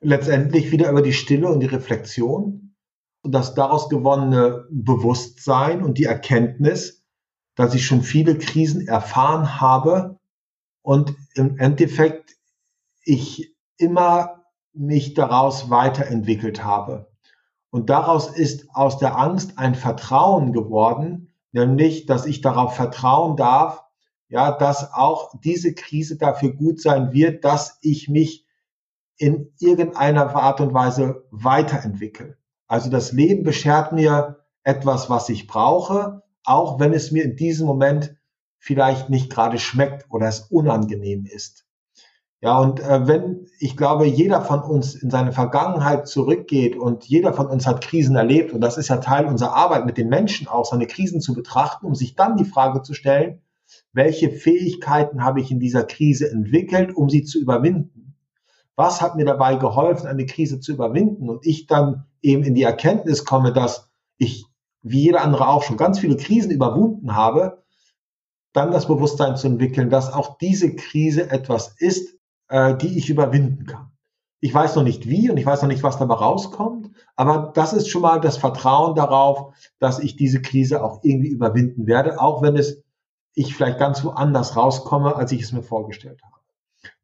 Letztendlich 0.00 0.70
wieder 0.72 0.90
über 0.90 1.02
die 1.02 1.12
Stille 1.12 1.48
und 1.48 1.60
die 1.60 1.66
Reflexion 1.66 2.74
und 3.22 3.32
das 3.32 3.54
daraus 3.54 3.88
gewonnene 3.88 4.66
Bewusstsein 4.70 5.82
und 5.82 5.98
die 5.98 6.04
Erkenntnis, 6.04 7.02
dass 7.54 7.74
ich 7.74 7.84
schon 7.84 8.02
viele 8.02 8.38
Krisen 8.38 8.86
erfahren 8.88 9.60
habe 9.60 10.18
und 10.82 11.14
im 11.34 11.58
Endeffekt 11.58 12.36
ich 13.04 13.54
immer 13.76 14.39
mich 14.72 15.14
daraus 15.14 15.70
weiterentwickelt 15.70 16.64
habe. 16.64 17.10
Und 17.70 17.90
daraus 17.90 18.28
ist 18.28 18.68
aus 18.74 18.98
der 18.98 19.16
Angst 19.16 19.58
ein 19.58 19.74
Vertrauen 19.74 20.52
geworden, 20.52 21.34
nämlich, 21.52 22.06
dass 22.06 22.26
ich 22.26 22.40
darauf 22.40 22.74
vertrauen 22.74 23.36
darf, 23.36 23.84
ja, 24.28 24.52
dass 24.52 24.92
auch 24.92 25.32
diese 25.40 25.74
Krise 25.74 26.16
dafür 26.16 26.52
gut 26.52 26.80
sein 26.80 27.12
wird, 27.12 27.44
dass 27.44 27.78
ich 27.82 28.08
mich 28.08 28.46
in 29.16 29.52
irgendeiner 29.58 30.34
Art 30.34 30.60
und 30.60 30.72
Weise 30.72 31.24
weiterentwickle. 31.30 32.38
Also 32.66 32.90
das 32.90 33.12
Leben 33.12 33.42
beschert 33.42 33.92
mir 33.92 34.44
etwas, 34.62 35.10
was 35.10 35.28
ich 35.28 35.46
brauche, 35.46 36.22
auch 36.44 36.78
wenn 36.78 36.92
es 36.92 37.10
mir 37.10 37.24
in 37.24 37.36
diesem 37.36 37.66
Moment 37.66 38.16
vielleicht 38.58 39.10
nicht 39.10 39.30
gerade 39.30 39.58
schmeckt 39.58 40.06
oder 40.10 40.28
es 40.28 40.40
unangenehm 40.40 41.26
ist. 41.26 41.66
Ja, 42.42 42.58
und 42.58 42.80
äh, 42.80 43.06
wenn, 43.06 43.46
ich 43.58 43.76
glaube, 43.76 44.06
jeder 44.06 44.40
von 44.40 44.62
uns 44.62 44.94
in 44.94 45.10
seine 45.10 45.32
Vergangenheit 45.32 46.08
zurückgeht 46.08 46.74
und 46.74 47.04
jeder 47.04 47.34
von 47.34 47.46
uns 47.48 47.66
hat 47.66 47.82
Krisen 47.82 48.16
erlebt, 48.16 48.52
und 48.52 48.62
das 48.62 48.78
ist 48.78 48.88
ja 48.88 48.96
Teil 48.96 49.26
unserer 49.26 49.54
Arbeit 49.54 49.84
mit 49.84 49.98
den 49.98 50.08
Menschen 50.08 50.48
auch, 50.48 50.64
seine 50.64 50.86
Krisen 50.86 51.20
zu 51.20 51.34
betrachten, 51.34 51.84
um 51.84 51.94
sich 51.94 52.14
dann 52.14 52.38
die 52.38 52.46
Frage 52.46 52.80
zu 52.80 52.94
stellen, 52.94 53.42
welche 53.92 54.30
Fähigkeiten 54.30 55.22
habe 55.22 55.40
ich 55.40 55.50
in 55.50 55.60
dieser 55.60 55.84
Krise 55.84 56.30
entwickelt, 56.30 56.96
um 56.96 57.10
sie 57.10 57.24
zu 57.24 57.38
überwinden? 57.38 58.16
Was 58.74 59.02
hat 59.02 59.16
mir 59.16 59.26
dabei 59.26 59.56
geholfen, 59.56 60.06
eine 60.06 60.24
Krise 60.24 60.60
zu 60.60 60.72
überwinden? 60.72 61.28
Und 61.28 61.44
ich 61.44 61.66
dann 61.66 62.06
eben 62.22 62.42
in 62.42 62.54
die 62.54 62.62
Erkenntnis 62.62 63.26
komme, 63.26 63.52
dass 63.52 63.90
ich, 64.16 64.46
wie 64.80 65.02
jeder 65.02 65.22
andere 65.22 65.48
auch, 65.48 65.62
schon 65.62 65.76
ganz 65.76 65.98
viele 65.98 66.16
Krisen 66.16 66.50
überwunden 66.50 67.14
habe, 67.14 67.62
dann 68.54 68.70
das 68.70 68.86
Bewusstsein 68.86 69.36
zu 69.36 69.46
entwickeln, 69.46 69.90
dass 69.90 70.10
auch 70.10 70.38
diese 70.38 70.74
Krise 70.74 71.30
etwas 71.30 71.74
ist, 71.78 72.19
äh, 72.50 72.76
die 72.76 72.98
ich 72.98 73.08
überwinden 73.08 73.64
kann. 73.64 73.92
Ich 74.40 74.52
weiß 74.52 74.76
noch 74.76 74.82
nicht 74.82 75.08
wie 75.08 75.30
und 75.30 75.36
ich 75.36 75.46
weiß 75.46 75.62
noch 75.62 75.68
nicht, 75.68 75.82
was 75.82 75.98
dabei 75.98 76.14
rauskommt, 76.14 76.90
aber 77.14 77.52
das 77.54 77.72
ist 77.72 77.88
schon 77.88 78.02
mal 78.02 78.20
das 78.20 78.36
Vertrauen 78.36 78.94
darauf, 78.94 79.54
dass 79.78 79.98
ich 79.98 80.16
diese 80.16 80.42
Krise 80.42 80.82
auch 80.82 81.00
irgendwie 81.02 81.28
überwinden 81.28 81.86
werde, 81.86 82.20
auch 82.20 82.42
wenn 82.42 82.56
es 82.56 82.82
ich 83.34 83.54
vielleicht 83.54 83.78
ganz 83.78 84.02
woanders 84.04 84.56
rauskomme, 84.56 85.14
als 85.14 85.32
ich 85.32 85.42
es 85.42 85.52
mir 85.52 85.62
vorgestellt 85.62 86.20
habe. 86.22 86.34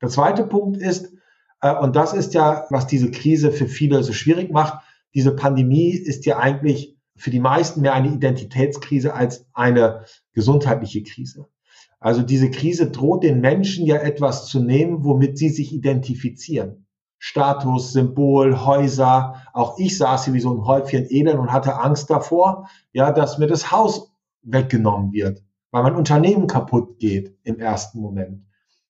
Der 0.02 0.08
zweite 0.08 0.44
Punkt 0.44 0.78
ist, 0.78 1.12
äh, 1.60 1.74
und 1.74 1.94
das 1.94 2.12
ist 2.12 2.34
ja, 2.34 2.66
was 2.70 2.86
diese 2.86 3.10
Krise 3.10 3.52
für 3.52 3.68
viele 3.68 4.02
so 4.02 4.12
schwierig 4.12 4.50
macht, 4.50 4.82
diese 5.14 5.34
Pandemie 5.34 5.90
ist 5.90 6.26
ja 6.26 6.38
eigentlich 6.38 6.96
für 7.16 7.30
die 7.30 7.40
meisten 7.40 7.80
mehr 7.80 7.94
eine 7.94 8.12
Identitätskrise 8.12 9.14
als 9.14 9.46
eine 9.54 10.04
gesundheitliche 10.32 11.02
Krise. 11.02 11.48
Also 11.98 12.22
diese 12.22 12.50
Krise 12.50 12.90
droht 12.90 13.22
den 13.22 13.40
Menschen 13.40 13.86
ja 13.86 13.96
etwas 13.96 14.46
zu 14.46 14.60
nehmen, 14.60 15.04
womit 15.04 15.38
sie 15.38 15.48
sich 15.48 15.72
identifizieren. 15.72 16.86
Status, 17.18 17.92
Symbol, 17.92 18.64
Häuser. 18.64 19.42
Auch 19.52 19.78
ich 19.78 19.96
saß 19.96 20.24
hier 20.24 20.34
wie 20.34 20.40
so 20.40 20.54
ein 20.54 20.64
Häufchen 20.66 21.06
Elend 21.10 21.38
und 21.38 21.52
hatte 21.52 21.80
Angst 21.80 22.10
davor, 22.10 22.68
ja, 22.92 23.12
dass 23.12 23.38
mir 23.38 23.46
das 23.46 23.72
Haus 23.72 24.12
weggenommen 24.42 25.12
wird, 25.12 25.42
weil 25.70 25.82
mein 25.82 25.96
Unternehmen 25.96 26.46
kaputt 26.46 26.98
geht 26.98 27.36
im 27.42 27.58
ersten 27.58 28.00
Moment. 28.00 28.44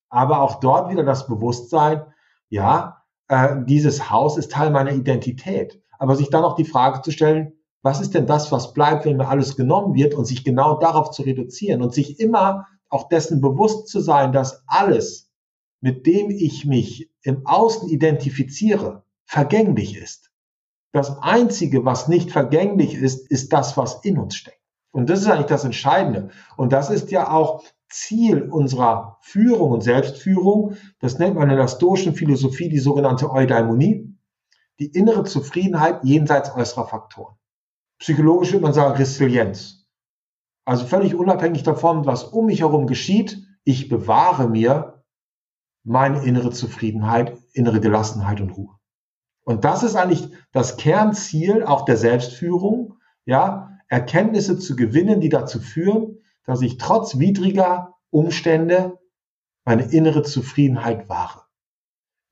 Aber 0.09 0.40
auch 0.40 0.61
dort 0.61 0.90
wieder 0.90 1.05
das 1.05 1.27
Bewusstsein, 1.27 2.03
ja, 2.49 3.03
äh, 3.29 3.57
dieses 3.64 4.11
Haus 4.11 4.37
ist 4.37 4.53
Teil 4.53 4.71
meiner 4.71 4.92
Identität. 4.92 5.81
Aber 5.99 6.14
sich 6.16 6.29
dann 6.29 6.45
auch 6.45 6.57
die 6.57 6.64
Frage 6.64 7.01
zu 7.01 7.11
stellen, 7.11 7.53
was 7.83 8.01
ist 8.01 8.14
denn 8.14 8.27
das, 8.27 8.53
was 8.53 8.73
bleibt, 8.73 9.05
wenn 9.05 9.16
mir 9.16 9.29
alles 9.29 9.57
genommen 9.57 9.95
wird 9.95 10.14
und 10.14 10.27
sich 10.27 10.45
genau 10.45 10.79
darauf 10.79 11.11
zu 11.11 11.23
reduzieren 11.23 11.83
und 11.83 11.95
sich 11.95 12.21
immer 12.21 12.66
auch 12.88 13.09
dessen 13.09 13.40
bewusst 13.40 13.88
zu 13.88 14.01
sein, 14.01 14.33
dass 14.33 14.62
alles, 14.66 15.31
mit 15.81 16.07
dem 16.07 16.31
ich 16.31 16.64
mich 16.64 17.11
im 17.22 17.46
Außen 17.46 17.88
identifiziere, 17.88 19.05
vergänglich 19.25 19.96
ist. 19.96 20.31
Das 20.92 21.18
Einzige, 21.20 21.85
was 21.85 22.09
nicht 22.09 22.31
vergänglich 22.31 22.94
ist, 22.94 23.31
ist 23.31 23.53
das, 23.53 23.77
was 23.77 24.05
in 24.05 24.18
uns 24.18 24.37
steckt. 24.37 24.61
Und 24.92 25.11
das 25.11 25.20
ist 25.20 25.27
eigentlich 25.27 25.46
das 25.46 25.64
Entscheidende. 25.64 26.31
Und 26.57 26.72
das 26.72 26.88
ist 26.88 27.11
ja 27.11 27.31
auch 27.31 27.62
Ziel 27.90 28.42
unserer 28.42 29.18
Führung 29.20 29.72
und 29.72 29.83
Selbstführung. 29.83 30.77
Das 31.01 31.18
nennt 31.18 31.37
man 31.37 31.51
in 31.51 31.57
der 31.57 31.68
stoischen 31.68 32.14
Philosophie 32.14 32.68
die 32.68 32.79
sogenannte 32.79 33.31
Eudaimonie. 33.31 34.16
Die 34.79 34.87
innere 34.87 35.25
Zufriedenheit 35.25 36.03
jenseits 36.03 36.55
äußerer 36.55 36.87
Faktoren. 36.87 37.37
Psychologisch 37.99 38.53
würde 38.53 38.62
man 38.62 38.75
sagen 38.75 38.96
Resilienz. 38.96 39.86
Also 40.67 40.85
völlig 40.85 41.15
unabhängig 41.15 41.63
davon, 41.63 42.07
was 42.07 42.25
um 42.25 42.47
mich 42.47 42.61
herum 42.61 42.87
geschieht, 42.87 43.47
ich 43.63 43.89
bewahre 43.89 44.49
mir 44.49 45.05
meine 45.85 46.25
innere 46.25 46.51
Zufriedenheit, 46.51 47.39
innere 47.53 47.81
Gelassenheit 47.81 48.41
und 48.41 48.51
Ruhe. 48.51 48.75
Und 49.45 49.65
das 49.65 49.85
ist 49.85 49.95
eigentlich 49.95 50.29
das 50.51 50.77
Kernziel 50.77 51.63
auch 51.63 51.85
der 51.85 51.97
Selbstführung, 51.97 52.95
ja, 53.25 53.79
Erkenntnisse 53.87 54.59
zu 54.59 54.75
gewinnen, 54.75 55.21
die 55.21 55.29
dazu 55.29 55.61
führen, 55.61 56.19
dass 56.45 56.63
ich 56.63 56.79
trotz 56.79 57.21
widriger 57.21 57.95
Umstände 58.11 58.99
meine 59.65 59.85
innere 59.85 60.25
Zufriedenheit 60.25 61.09
wahre. 61.09 61.45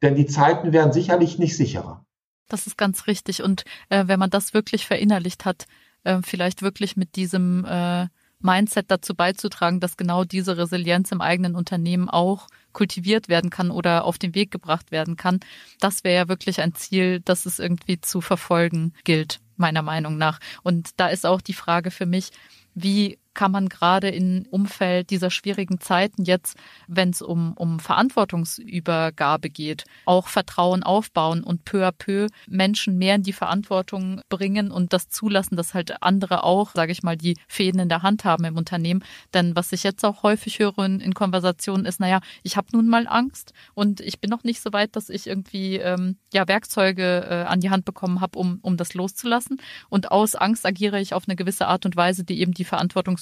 Denn 0.03 0.17
die 0.17 0.27
Zeiten 0.27 0.73
werden 0.73 0.93
sicherlich 0.93 1.39
nicht 1.39 1.57
sicherer. 1.57 2.05
Das 2.49 2.67
ist 2.67 2.77
ganz 2.77 3.07
richtig. 3.07 3.45
Und 3.45 3.65
äh, 3.91 4.09
wenn 4.09 4.19
man 4.19 4.31
das 4.31 4.55
wirklich 4.55 4.87
verinnerlicht 4.87 5.45
hat, 5.45 5.69
äh, 6.03 6.19
vielleicht 6.25 6.63
wirklich 6.63 6.97
mit 6.97 7.15
diesem 7.15 7.65
äh, 7.65 8.09
Mindset 8.45 8.91
dazu 8.91 9.15
beizutragen, 9.15 9.81
dass 9.81 9.97
genau 9.97 10.25
diese 10.25 10.57
Resilienz 10.57 11.11
im 11.11 11.21
eigenen 11.21 11.57
Unternehmen 11.57 12.09
auch 12.09 12.47
kultiviert 12.73 13.29
werden 13.29 13.51
kann 13.51 13.71
oder 13.71 14.05
auf 14.05 14.19
den 14.19 14.35
Weg 14.35 14.51
gebracht 14.51 14.93
werden 14.93 15.17
kann. 15.17 15.41
Das 15.81 16.05
wäre 16.05 16.15
ja 16.17 16.29
wirklich 16.29 16.61
ein 16.61 16.75
Ziel, 16.75 17.21
das 17.21 17.47
es 17.47 17.59
irgendwie 17.59 18.01
zu 18.01 18.21
verfolgen 18.21 18.93
gilt, 19.05 19.41
meiner 19.57 19.83
Meinung 19.83 20.19
nach. 20.19 20.41
Und 20.63 20.91
da 20.99 21.09
ist 21.09 21.25
auch 21.25 21.41
die 21.41 21.55
Frage 21.55 21.91
für 21.91 22.07
mich, 22.07 22.31
wie 22.75 23.19
kann 23.35 23.53
man 23.53 23.69
gerade 23.69 24.09
im 24.09 24.47
Umfeld 24.51 25.11
dieser 25.11 25.31
schwierigen 25.31 25.81
Zeiten 25.81 26.25
jetzt, 26.25 26.57
wenn 26.87 27.11
es 27.11 27.23
um, 27.23 27.53
um 27.55 27.81
Verantwortungsübergabe 27.81 29.51
geht, 29.51 29.85
auch 30.05 30.29
Vertrauen 30.29 30.83
aufbauen 30.83 31.45
und 31.45 31.65
peu 31.65 31.87
à 31.87 31.93
peu 31.93 32.29
Menschen 32.47 32.97
mehr 32.99 33.17
in 33.17 33.23
die 33.23 33.33
Verantwortung 33.33 34.21
bringen 34.29 34.71
und 34.71 34.93
das 34.93 35.09
zulassen, 35.09 35.57
dass 35.57 35.75
halt 35.75 36.03
andere 36.03 36.45
auch, 36.45 36.73
sage 36.75 36.93
ich 36.93 37.03
mal, 37.03 37.17
die 37.17 37.37
Fäden 37.49 37.81
in 37.81 37.89
der 37.89 38.03
Hand 38.03 38.25
haben 38.25 38.45
im 38.45 38.57
Unternehmen. 38.57 39.05
Denn 39.33 39.57
was 39.57 39.73
ich 39.73 39.83
jetzt 39.83 40.05
auch 40.05 40.23
häufig 40.23 40.59
höre 40.59 40.79
in, 40.79 41.01
in 41.01 41.15
Konversationen 41.15 41.87
ist, 41.87 42.01
naja, 42.01 42.21
ich 42.43 42.57
habe 42.57 42.69
nun 42.73 42.89
mal 42.89 43.07
Angst 43.07 43.53
und 43.75 44.01
ich 44.01 44.21
bin 44.21 44.31
noch 44.31 44.45
nicht 44.45 44.63
so 44.63 44.73
weit, 44.73 44.97
dass 44.97 45.09
ich 45.09 45.27
irgendwie 45.27 45.77
ähm, 45.77 46.17
ja 46.33 46.47
Werkzeuge 46.49 47.27
äh, 47.29 47.35
an 47.45 47.61
die 47.61 47.71
Hand 47.71 47.85
bekommen 47.85 48.21
habe, 48.21 48.39
um, 48.39 48.59
um 48.63 48.77
das 48.77 48.95
loszulassen. 48.95 49.61
Und 49.89 50.11
aus 50.13 50.35
Angst 50.35 50.67
agiere 50.67 51.01
ich 51.01 51.15
auf 51.15 51.25
eine 51.27 51.37
gewisse 51.37 51.67
Art 51.67 51.87
und 51.87 51.97
Weise, 51.97 52.25
die 52.25 52.41
eben 52.41 52.53
die 52.53 52.65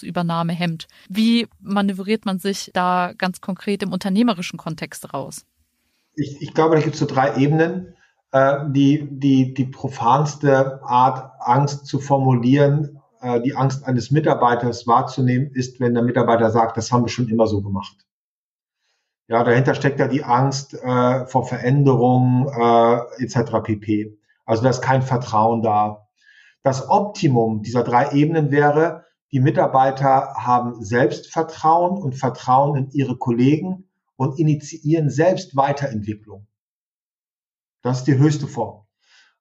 Verantwortungsübernahme 0.03 0.53
hemmt. 0.53 0.89
Wie 1.09 1.49
manövriert 1.61 2.27
man 2.27 2.39
sich 2.39 2.71
da 2.75 3.13
ganz 3.17 3.41
konkret 3.41 3.83
im 3.83 3.93
unternehmerischen 3.93 4.59
Kontext 4.59 5.13
raus? 5.15 5.45
Ich, 6.15 6.43
ich 6.43 6.55
glaube, 6.55 6.77
da 6.77 6.83
gibt 6.83 6.95
es 6.95 7.01
so 7.01 7.07
drei 7.07 7.37
Ebenen. 7.37 7.95
Äh, 8.33 8.59
die, 8.71 9.09
die, 9.11 9.55
die 9.55 9.65
profanste 9.65 10.83
Art, 10.83 11.33
Angst 11.41 11.87
zu 11.87 12.01
formulieren, 12.01 13.01
äh, 13.21 13.41
die 13.41 13.55
Angst 13.55 13.85
eines 13.85 14.11
Mitarbeiters 14.11 14.87
wahrzunehmen, 14.87 15.51
ist, 15.53 15.81
wenn 15.81 15.95
der 15.95 16.03
Mitarbeiter 16.03 16.51
sagt, 16.51 16.77
das 16.77 16.93
haben 16.93 17.05
wir 17.05 17.09
schon 17.09 17.29
immer 17.29 17.47
so 17.47 17.63
gemacht. 17.63 17.97
Ja, 19.29 19.45
dahinter 19.45 19.75
steckt 19.75 20.01
ja 20.01 20.09
die 20.09 20.25
Angst 20.25 20.75
äh, 20.75 21.27
vor 21.27 21.47
Veränderung 21.47 22.49
äh, 22.49 23.23
etc. 23.23 23.63
pp. 23.63 24.19
Also 24.45 24.63
da 24.63 24.71
ist 24.71 24.83
kein 24.83 25.03
Vertrauen 25.03 25.63
da. 25.63 26.09
Das 26.63 26.89
Optimum 26.91 27.63
dieser 27.63 27.83
drei 27.83 28.13
Ebenen 28.13 28.51
wäre, 28.51 29.05
die 29.33 29.41
Mitarbeiter 29.41 30.35
haben 30.37 30.85
Selbstvertrauen 30.85 32.01
und 32.01 32.15
Vertrauen 32.15 32.77
in 32.77 32.91
ihre 32.91 33.17
Kollegen 33.17 33.89
und 34.17 34.39
initiieren 34.39 35.09
selbst 35.09 35.57
Weiterentwicklung. 35.57 36.47
Das 37.83 37.99
ist 37.99 38.07
die 38.07 38.19
höchste 38.19 38.47
Form. 38.47 38.87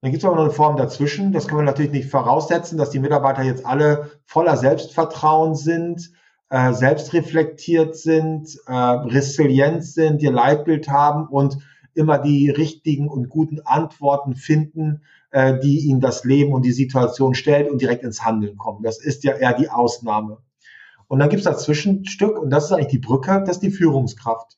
Dann 0.02 0.12
gibt 0.12 0.24
es 0.24 0.26
aber 0.26 0.36
noch 0.36 0.46
eine 0.46 0.54
Form 0.54 0.78
dazwischen. 0.78 1.32
Das 1.32 1.48
können 1.48 1.60
wir 1.60 1.66
natürlich 1.66 1.92
nicht 1.92 2.10
voraussetzen, 2.10 2.78
dass 2.78 2.90
die 2.90 3.00
Mitarbeiter 3.00 3.44
jetzt 3.44 3.66
alle 3.66 4.10
voller 4.26 4.58
Selbstvertrauen 4.58 5.54
sind, 5.54 6.12
äh, 6.50 6.74
selbstreflektiert 6.74 7.96
sind, 7.96 8.58
äh, 8.66 8.74
resilient 8.74 9.86
sind, 9.86 10.22
ihr 10.24 10.32
Leitbild 10.32 10.90
haben 10.90 11.28
und 11.28 11.58
immer 11.94 12.18
die 12.18 12.50
richtigen 12.50 13.08
und 13.08 13.30
guten 13.30 13.62
Antworten 13.62 14.36
finden, 14.36 15.02
äh, 15.32 15.60
die 15.60 15.80
ihnen 15.80 16.02
das 16.02 16.24
Leben 16.24 16.54
und 16.54 16.64
die 16.64 16.72
Situation 16.72 17.34
stellt 17.34 17.70
und 17.70 17.82
direkt 17.82 18.04
ins 18.04 18.24
Handeln 18.24 18.58
kommen. 18.58 18.84
Das 18.84 19.00
ist 19.00 19.24
ja 19.24 19.34
eher 19.34 19.54
die 19.54 19.70
Ausnahme. 19.70 20.40
Und 21.08 21.20
dann 21.20 21.30
gibt 21.30 21.42
es 21.42 21.46
das 21.46 21.64
Zwischenstück 21.64 22.38
und 22.38 22.50
das 22.50 22.66
ist 22.66 22.72
eigentlich 22.72 22.88
die 22.88 23.00
Brücke, 23.00 23.44
das 23.46 23.58
ist 23.58 23.64
die 23.64 23.72
Führungskraft. 23.72 24.58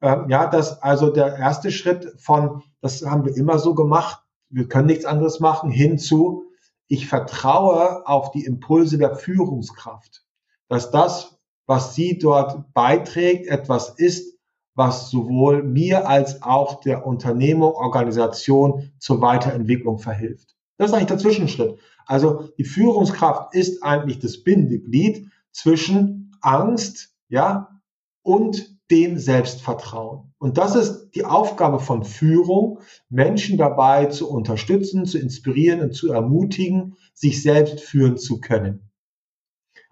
Ähm, 0.00 0.28
ja, 0.28 0.48
das 0.48 0.82
also 0.82 1.10
der 1.10 1.36
erste 1.36 1.70
Schritt 1.70 2.14
von, 2.18 2.62
das 2.80 3.02
haben 3.02 3.24
wir 3.24 3.36
immer 3.36 3.58
so 3.58 3.74
gemacht, 3.74 4.22
wir 4.50 4.68
können 4.68 4.86
nichts 4.86 5.04
anderes 5.04 5.40
machen, 5.40 5.70
hinzu, 5.70 6.44
ich 6.88 7.06
vertraue 7.06 8.06
auf 8.06 8.32
die 8.32 8.44
Impulse 8.44 8.98
der 8.98 9.14
Führungskraft, 9.14 10.24
dass 10.68 10.90
das, 10.90 11.38
was 11.66 11.94
sie 11.94 12.18
dort 12.18 12.74
beiträgt, 12.74 13.46
etwas 13.46 13.90
ist, 13.90 14.31
was 14.74 15.10
sowohl 15.10 15.62
mir 15.62 16.08
als 16.08 16.42
auch 16.42 16.80
der 16.80 17.06
Unternehmung, 17.06 17.72
Organisation 17.72 18.90
zur 18.98 19.20
Weiterentwicklung 19.20 19.98
verhilft. 19.98 20.56
Das 20.78 20.90
ist 20.90 20.94
eigentlich 20.94 21.08
der 21.08 21.18
Zwischenschritt. 21.18 21.78
Also 22.06 22.48
die 22.58 22.64
Führungskraft 22.64 23.54
ist 23.54 23.82
eigentlich 23.82 24.18
das 24.18 24.42
Bindeglied 24.42 25.30
zwischen 25.52 26.34
Angst, 26.40 27.14
ja, 27.28 27.80
und 28.22 28.76
dem 28.90 29.18
Selbstvertrauen. 29.18 30.34
Und 30.38 30.58
das 30.58 30.74
ist 30.76 31.10
die 31.14 31.24
Aufgabe 31.24 31.78
von 31.78 32.04
Führung, 32.04 32.80
Menschen 33.08 33.56
dabei 33.56 34.06
zu 34.06 34.30
unterstützen, 34.30 35.06
zu 35.06 35.18
inspirieren 35.18 35.80
und 35.80 35.94
zu 35.94 36.12
ermutigen, 36.12 36.96
sich 37.14 37.42
selbst 37.42 37.80
führen 37.80 38.16
zu 38.16 38.40
können. 38.40 38.90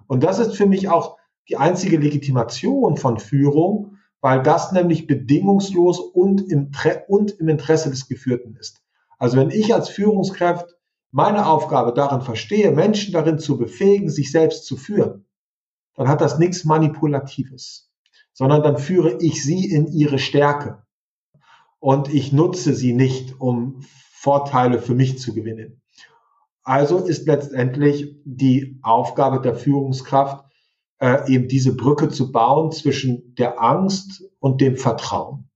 Und 0.07 0.23
das 0.23 0.39
ist 0.39 0.57
für 0.57 0.67
mich 0.67 0.89
auch 0.89 1.19
die 1.49 1.57
einzige 1.57 1.97
Legitimation 1.97 2.97
von 2.97 3.19
Führung, 3.19 3.97
weil 4.21 4.43
das 4.43 4.73
nämlich 4.73 5.07
bedingungslos 5.07 5.99
und 5.99 6.43
im, 6.51 6.71
und 7.09 7.33
im 7.33 7.49
Interesse 7.49 7.91
des 7.91 8.09
Geführten 8.09 8.57
ist. 8.57 8.83
Also 9.19 9.37
wenn 9.37 9.51
ich 9.51 9.75
als 9.75 9.89
Führungskraft 9.89 10.77
meine 11.11 11.47
Aufgabe 11.47 11.93
darin 11.93 12.23
verstehe, 12.23 12.71
Menschen 12.71 13.13
darin 13.13 13.39
zu 13.39 13.59
befähigen, 13.59 14.11
sich 14.11 14.31
selbst 14.31 14.65
zu 14.65 14.77
führen, 14.77 15.27
dann 15.95 16.09
hat 16.09 16.21
das 16.21 16.39
nichts 16.39 16.65
Manipulatives, 16.65 17.91
sondern 18.33 18.63
dann 18.63 18.79
führe 18.79 19.19
ich 19.21 19.43
sie 19.43 19.71
in 19.71 19.87
ihre 19.89 20.19
Stärke 20.19 20.83
und 21.81 22.13
ich 22.13 22.33
nutze 22.33 22.75
sie 22.75 22.93
nicht, 22.93 23.41
um 23.41 23.85
Vorteile 24.13 24.81
für 24.81 24.95
mich 24.95 25.19
zu 25.19 25.35
gewinnen. 25.35 25.83
Also 26.63 26.99
ist 26.99 27.27
letztendlich 27.27 28.17
die 28.25 28.79
Aufgabe 28.83 29.41
der 29.41 29.55
Führungskraft, 29.55 30.45
äh, 31.01 31.33
eben 31.33 31.49
diese 31.49 31.75
Brücke 31.75 32.09
zu 32.09 32.31
bauen 32.31 32.71
zwischen 32.71 33.35
der 33.35 33.61
Angst 33.61 34.23
und 34.39 34.61
dem 34.61 34.77
Vertrauen. 34.77 35.51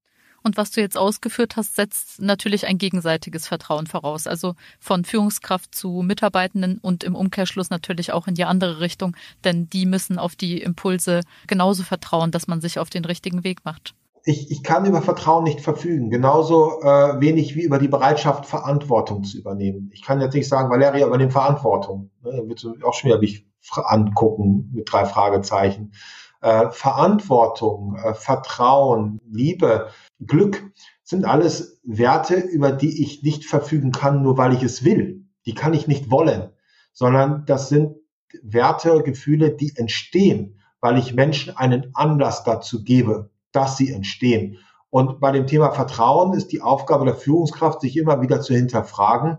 Und 0.46 0.58
was 0.58 0.70
du 0.70 0.82
jetzt 0.82 0.98
ausgeführt 0.98 1.56
hast, 1.56 1.74
setzt 1.74 2.20
natürlich 2.20 2.66
ein 2.66 2.76
gegenseitiges 2.76 3.48
Vertrauen 3.48 3.86
voraus. 3.86 4.26
Also 4.26 4.54
von 4.78 5.04
Führungskraft 5.04 5.74
zu 5.74 6.02
Mitarbeitenden 6.02 6.78
und 6.78 7.02
im 7.02 7.14
Umkehrschluss 7.14 7.70
natürlich 7.70 8.12
auch 8.12 8.26
in 8.26 8.34
die 8.34 8.44
andere 8.44 8.80
Richtung, 8.80 9.16
denn 9.42 9.70
die 9.70 9.86
müssen 9.86 10.18
auf 10.18 10.36
die 10.36 10.60
Impulse 10.60 11.20
genauso 11.46 11.82
vertrauen, 11.82 12.30
dass 12.30 12.46
man 12.46 12.60
sich 12.60 12.78
auf 12.78 12.90
den 12.90 13.06
richtigen 13.06 13.42
Weg 13.42 13.64
macht. 13.64 13.94
Ich, 14.26 14.50
ich 14.50 14.62
kann 14.62 14.84
über 14.84 15.00
Vertrauen 15.00 15.44
nicht 15.44 15.60
verfügen, 15.60 16.10
genauso 16.10 16.80
äh, 16.82 17.20
wenig 17.20 17.56
wie 17.56 17.62
über 17.62 17.78
die 17.78 17.88
Bereitschaft, 17.88 18.46
Verantwortung 18.46 19.24
zu 19.24 19.38
übernehmen. 19.38 19.90
Ich 19.94 20.02
kann 20.02 20.20
jetzt 20.20 20.34
nicht 20.34 20.48
sagen, 20.48 20.70
Valeria 20.70 21.06
übernimmt 21.06 21.32
Verantwortung. 21.32 22.10
Ne, 22.22 22.42
wird 22.46 22.66
auch 22.84 22.94
schon 22.94 23.08
wieder 23.08 23.20
mich 23.20 23.46
angucken 23.72 24.70
mit 24.72 24.92
drei 24.92 25.06
Fragezeichen. 25.06 25.92
Äh, 26.40 26.70
Verantwortung, 26.70 27.96
äh, 27.96 28.14
Vertrauen, 28.14 29.20
Liebe, 29.30 29.88
Glück 30.20 30.62
sind 31.02 31.24
alles 31.24 31.80
Werte, 31.84 32.34
über 32.36 32.72
die 32.72 33.02
ich 33.02 33.22
nicht 33.22 33.46
verfügen 33.46 33.92
kann, 33.92 34.22
nur 34.22 34.36
weil 34.36 34.54
ich 34.54 34.62
es 34.62 34.84
will. 34.84 35.26
Die 35.46 35.54
kann 35.54 35.74
ich 35.74 35.86
nicht 35.86 36.10
wollen, 36.10 36.50
sondern 36.92 37.44
das 37.46 37.68
sind 37.68 37.96
Werte, 38.42 39.02
Gefühle, 39.02 39.52
die 39.52 39.74
entstehen, 39.76 40.60
weil 40.80 40.98
ich 40.98 41.14
Menschen 41.14 41.56
einen 41.56 41.94
Anlass 41.94 42.44
dazu 42.44 42.82
gebe, 42.82 43.30
dass 43.52 43.76
sie 43.76 43.92
entstehen. 43.92 44.58
Und 44.90 45.20
bei 45.20 45.32
dem 45.32 45.46
Thema 45.46 45.70
Vertrauen 45.70 46.34
ist 46.34 46.52
die 46.52 46.60
Aufgabe 46.60 47.04
der 47.04 47.14
Führungskraft, 47.14 47.80
sich 47.80 47.96
immer 47.96 48.20
wieder 48.20 48.40
zu 48.40 48.54
hinterfragen, 48.54 49.38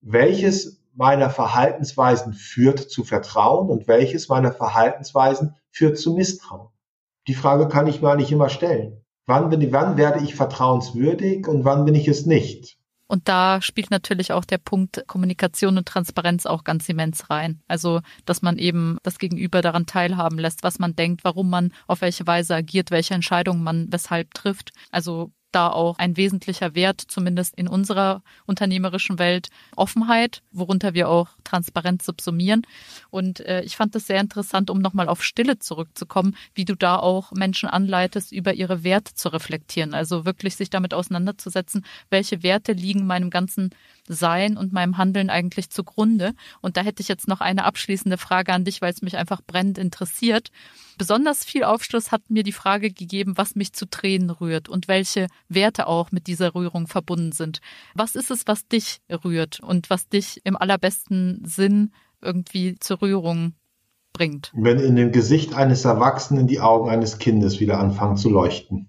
welches 0.00 0.77
meiner 0.98 1.30
Verhaltensweisen 1.30 2.32
führt 2.32 2.80
zu 2.80 3.04
Vertrauen 3.04 3.70
und 3.70 3.86
welches 3.86 4.28
meiner 4.28 4.50
Verhaltensweisen 4.50 5.54
führt 5.70 5.96
zu 5.96 6.12
Misstrauen? 6.12 6.70
Die 7.28 7.34
Frage 7.34 7.68
kann 7.68 7.86
ich 7.86 8.02
mir 8.02 8.16
nicht 8.16 8.32
immer 8.32 8.48
stellen. 8.48 9.04
Wann, 9.24 9.48
bin, 9.48 9.72
wann 9.72 9.96
werde 9.96 10.24
ich 10.24 10.34
vertrauenswürdig 10.34 11.46
und 11.46 11.64
wann 11.64 11.84
bin 11.84 11.94
ich 11.94 12.08
es 12.08 12.26
nicht? 12.26 12.78
Und 13.06 13.28
da 13.28 13.62
spielt 13.62 13.90
natürlich 13.92 14.32
auch 14.32 14.44
der 14.44 14.58
Punkt 14.58 15.04
Kommunikation 15.06 15.78
und 15.78 15.86
Transparenz 15.86 16.46
auch 16.46 16.64
ganz 16.64 16.88
immens 16.88 17.30
rein. 17.30 17.62
Also, 17.68 18.00
dass 18.26 18.42
man 18.42 18.58
eben 18.58 18.98
das 19.02 19.18
Gegenüber 19.18 19.62
daran 19.62 19.86
teilhaben 19.86 20.38
lässt, 20.38 20.62
was 20.64 20.78
man 20.78 20.96
denkt, 20.96 21.22
warum 21.22 21.48
man 21.48 21.72
auf 21.86 22.00
welche 22.00 22.26
Weise 22.26 22.56
agiert, 22.56 22.90
welche 22.90 23.14
Entscheidungen 23.14 23.62
man 23.62 23.86
weshalb 23.90 24.34
trifft. 24.34 24.72
Also 24.90 25.30
da 25.52 25.68
auch 25.70 25.98
ein 25.98 26.16
wesentlicher 26.16 26.74
Wert, 26.74 27.00
zumindest 27.00 27.54
in 27.56 27.68
unserer 27.68 28.22
unternehmerischen 28.46 29.18
Welt, 29.18 29.48
Offenheit, 29.76 30.42
worunter 30.52 30.94
wir 30.94 31.08
auch 31.08 31.28
Transparenz 31.44 32.04
subsumieren. 32.04 32.62
Und 33.10 33.40
äh, 33.40 33.62
ich 33.62 33.76
fand 33.76 33.94
das 33.94 34.06
sehr 34.06 34.20
interessant, 34.20 34.70
um 34.70 34.80
nochmal 34.80 35.08
auf 35.08 35.24
Stille 35.24 35.58
zurückzukommen, 35.58 36.36
wie 36.54 36.64
du 36.64 36.74
da 36.74 36.96
auch 36.96 37.32
Menschen 37.32 37.68
anleitest, 37.68 38.32
über 38.32 38.54
ihre 38.54 38.84
Werte 38.84 39.14
zu 39.14 39.30
reflektieren. 39.30 39.94
Also 39.94 40.24
wirklich 40.24 40.56
sich 40.56 40.70
damit 40.70 40.92
auseinanderzusetzen, 40.92 41.84
welche 42.10 42.42
Werte 42.42 42.72
liegen 42.72 43.06
meinem 43.06 43.30
ganzen 43.30 43.70
Sein 44.08 44.56
und 44.56 44.72
meinem 44.72 44.98
Handeln 44.98 45.30
eigentlich 45.30 45.70
zugrunde. 45.70 46.34
Und 46.60 46.76
da 46.76 46.82
hätte 46.82 47.02
ich 47.02 47.08
jetzt 47.08 47.28
noch 47.28 47.40
eine 47.40 47.64
abschließende 47.64 48.18
Frage 48.18 48.52
an 48.52 48.64
dich, 48.64 48.80
weil 48.80 48.92
es 48.92 49.02
mich 49.02 49.16
einfach 49.16 49.40
brennend 49.46 49.78
interessiert. 49.78 50.50
Besonders 50.96 51.44
viel 51.44 51.64
Aufschluss 51.64 52.10
hat 52.10 52.28
mir 52.28 52.42
die 52.42 52.52
Frage 52.52 52.90
gegeben, 52.90 53.36
was 53.36 53.54
mich 53.54 53.72
zu 53.72 53.86
Tränen 53.86 54.30
rührt 54.30 54.68
und 54.68 54.88
welche 54.88 55.28
Werte 55.48 55.86
auch 55.86 56.10
mit 56.10 56.26
dieser 56.26 56.54
Rührung 56.54 56.88
verbunden 56.88 57.32
sind. 57.32 57.60
Was 57.94 58.16
ist 58.16 58.30
es, 58.30 58.46
was 58.46 58.66
dich 58.66 58.98
rührt 59.24 59.60
und 59.60 59.90
was 59.90 60.08
dich 60.08 60.40
im 60.44 60.56
allerbesten 60.56 61.42
Sinn 61.44 61.92
irgendwie 62.20 62.76
zur 62.80 63.00
Rührung 63.02 63.54
bringt? 64.12 64.52
Wenn 64.54 64.80
in 64.80 64.96
dem 64.96 65.12
Gesicht 65.12 65.54
eines 65.54 65.84
Erwachsenen 65.84 66.46
die 66.46 66.60
Augen 66.60 66.90
eines 66.90 67.18
Kindes 67.18 67.60
wieder 67.60 67.78
anfangen 67.78 68.16
zu 68.16 68.30
leuchten. 68.30 68.88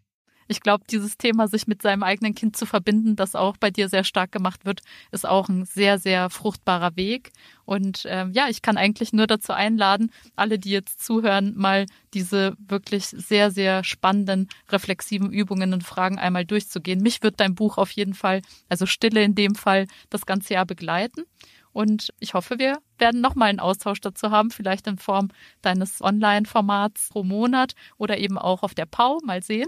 Ich 0.49 0.61
glaube, 0.61 0.83
dieses 0.89 1.17
Thema, 1.17 1.47
sich 1.47 1.67
mit 1.67 1.81
seinem 1.83 2.01
eigenen 2.01 2.33
Kind 2.33 2.57
zu 2.57 2.65
verbinden, 2.65 3.15
das 3.15 3.35
auch 3.35 3.55
bei 3.55 3.69
dir 3.69 3.87
sehr 3.87 4.03
stark 4.03 4.31
gemacht 4.31 4.65
wird, 4.65 4.81
ist 5.11 5.27
auch 5.27 5.47
ein 5.47 5.65
sehr, 5.65 5.99
sehr 5.99 6.31
fruchtbarer 6.31 6.95
Weg. 6.95 7.31
Und 7.65 8.03
ähm, 8.07 8.31
ja, 8.33 8.47
ich 8.49 8.63
kann 8.63 8.75
eigentlich 8.75 9.13
nur 9.13 9.27
dazu 9.27 9.53
einladen, 9.53 10.11
alle, 10.35 10.57
die 10.57 10.71
jetzt 10.71 11.05
zuhören, 11.05 11.53
mal 11.55 11.85
diese 12.15 12.55
wirklich 12.57 13.05
sehr, 13.05 13.51
sehr 13.51 13.83
spannenden, 13.83 14.49
reflexiven 14.69 15.31
Übungen 15.31 15.71
und 15.71 15.83
Fragen 15.83 16.17
einmal 16.17 16.45
durchzugehen. 16.45 17.01
Mich 17.01 17.21
wird 17.21 17.39
dein 17.39 17.53
Buch 17.53 17.77
auf 17.77 17.91
jeden 17.91 18.15
Fall, 18.15 18.41
also 18.69 18.87
Stille 18.87 19.23
in 19.23 19.35
dem 19.35 19.53
Fall, 19.53 19.85
das 20.09 20.25
ganze 20.25 20.55
Jahr 20.55 20.65
begleiten. 20.65 21.25
Und 21.71 22.09
ich 22.19 22.33
hoffe, 22.33 22.59
wir 22.59 22.79
werden 22.97 23.21
nochmal 23.21 23.49
einen 23.49 23.59
Austausch 23.59 24.01
dazu 24.01 24.31
haben, 24.31 24.51
vielleicht 24.51 24.87
in 24.87 24.97
Form 24.97 25.29
deines 25.61 26.01
Online-Formats 26.01 27.09
pro 27.09 27.23
Monat 27.23 27.73
oder 27.97 28.17
eben 28.17 28.37
auch 28.37 28.63
auf 28.63 28.73
der 28.73 28.85
PAU. 28.85 29.19
Mal 29.23 29.43
sehen. 29.43 29.67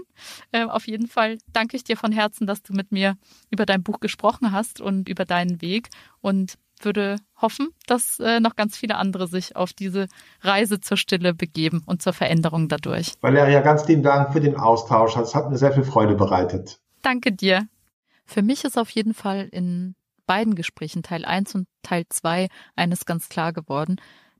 Äh, 0.50 0.64
auf 0.64 0.86
jeden 0.86 1.06
Fall 1.06 1.38
danke 1.52 1.76
ich 1.76 1.84
dir 1.84 1.96
von 1.96 2.12
Herzen, 2.12 2.46
dass 2.46 2.62
du 2.62 2.72
mit 2.72 2.92
mir 2.92 3.16
über 3.50 3.66
dein 3.66 3.82
Buch 3.82 4.00
gesprochen 4.00 4.52
hast 4.52 4.80
und 4.80 5.08
über 5.08 5.24
deinen 5.24 5.60
Weg 5.62 5.88
und 6.20 6.58
würde 6.84 7.16
hoffen, 7.40 7.68
dass 7.86 8.18
äh, 8.20 8.40
noch 8.40 8.56
ganz 8.56 8.76
viele 8.76 8.96
andere 8.96 9.26
sich 9.28 9.56
auf 9.56 9.72
diese 9.72 10.08
Reise 10.40 10.80
zur 10.80 10.96
Stille 10.96 11.34
begeben 11.34 11.82
und 11.86 12.02
zur 12.02 12.12
Veränderung 12.12 12.68
dadurch. 12.68 13.14
Valeria, 13.20 13.60
ganz 13.60 13.86
lieben 13.86 14.02
Dank 14.02 14.32
für 14.32 14.40
den 14.40 14.56
Austausch. 14.56 15.16
Es 15.16 15.34
hat 15.34 15.50
mir 15.50 15.58
sehr 15.58 15.72
viel 15.72 15.84
Freude 15.84 16.14
bereitet. 16.14 16.80
Danke 17.02 17.32
dir. 17.32 17.68
Für 18.24 18.42
mich 18.42 18.64
ist 18.64 18.78
auf 18.78 18.90
jeden 18.90 19.14
Fall 19.14 19.48
in 19.50 19.94
beiden 20.32 20.54
Gesprächen, 20.54 21.02
Teil 21.02 21.26
1 21.26 21.54
und 21.56 21.68
Teil 21.82 22.04
2, 22.08 22.48
eines 22.74 23.04
ganz 23.04 23.28
klar 23.28 23.52
geworden. 23.52 23.96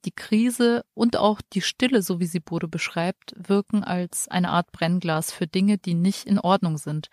Die 0.07 0.11
Krise 0.11 0.87
und 0.94 1.18
auch 1.18 1.42
die 1.52 1.61
Stille, 1.61 2.00
so 2.00 2.18
wie 2.18 2.24
sie 2.24 2.40
Bodo 2.40 2.66
beschreibt, 2.66 3.35
wirken 3.37 3.85
als 3.85 4.26
eine 4.26 4.48
Art 4.48 4.72
Brennglas 4.72 5.33
für 5.33 5.46
Dinge, 5.46 5.76
die 5.76 5.92
nicht 5.92 6.24
in 6.24 6.38
Ordnung 6.38 6.78
sind. 6.78 7.11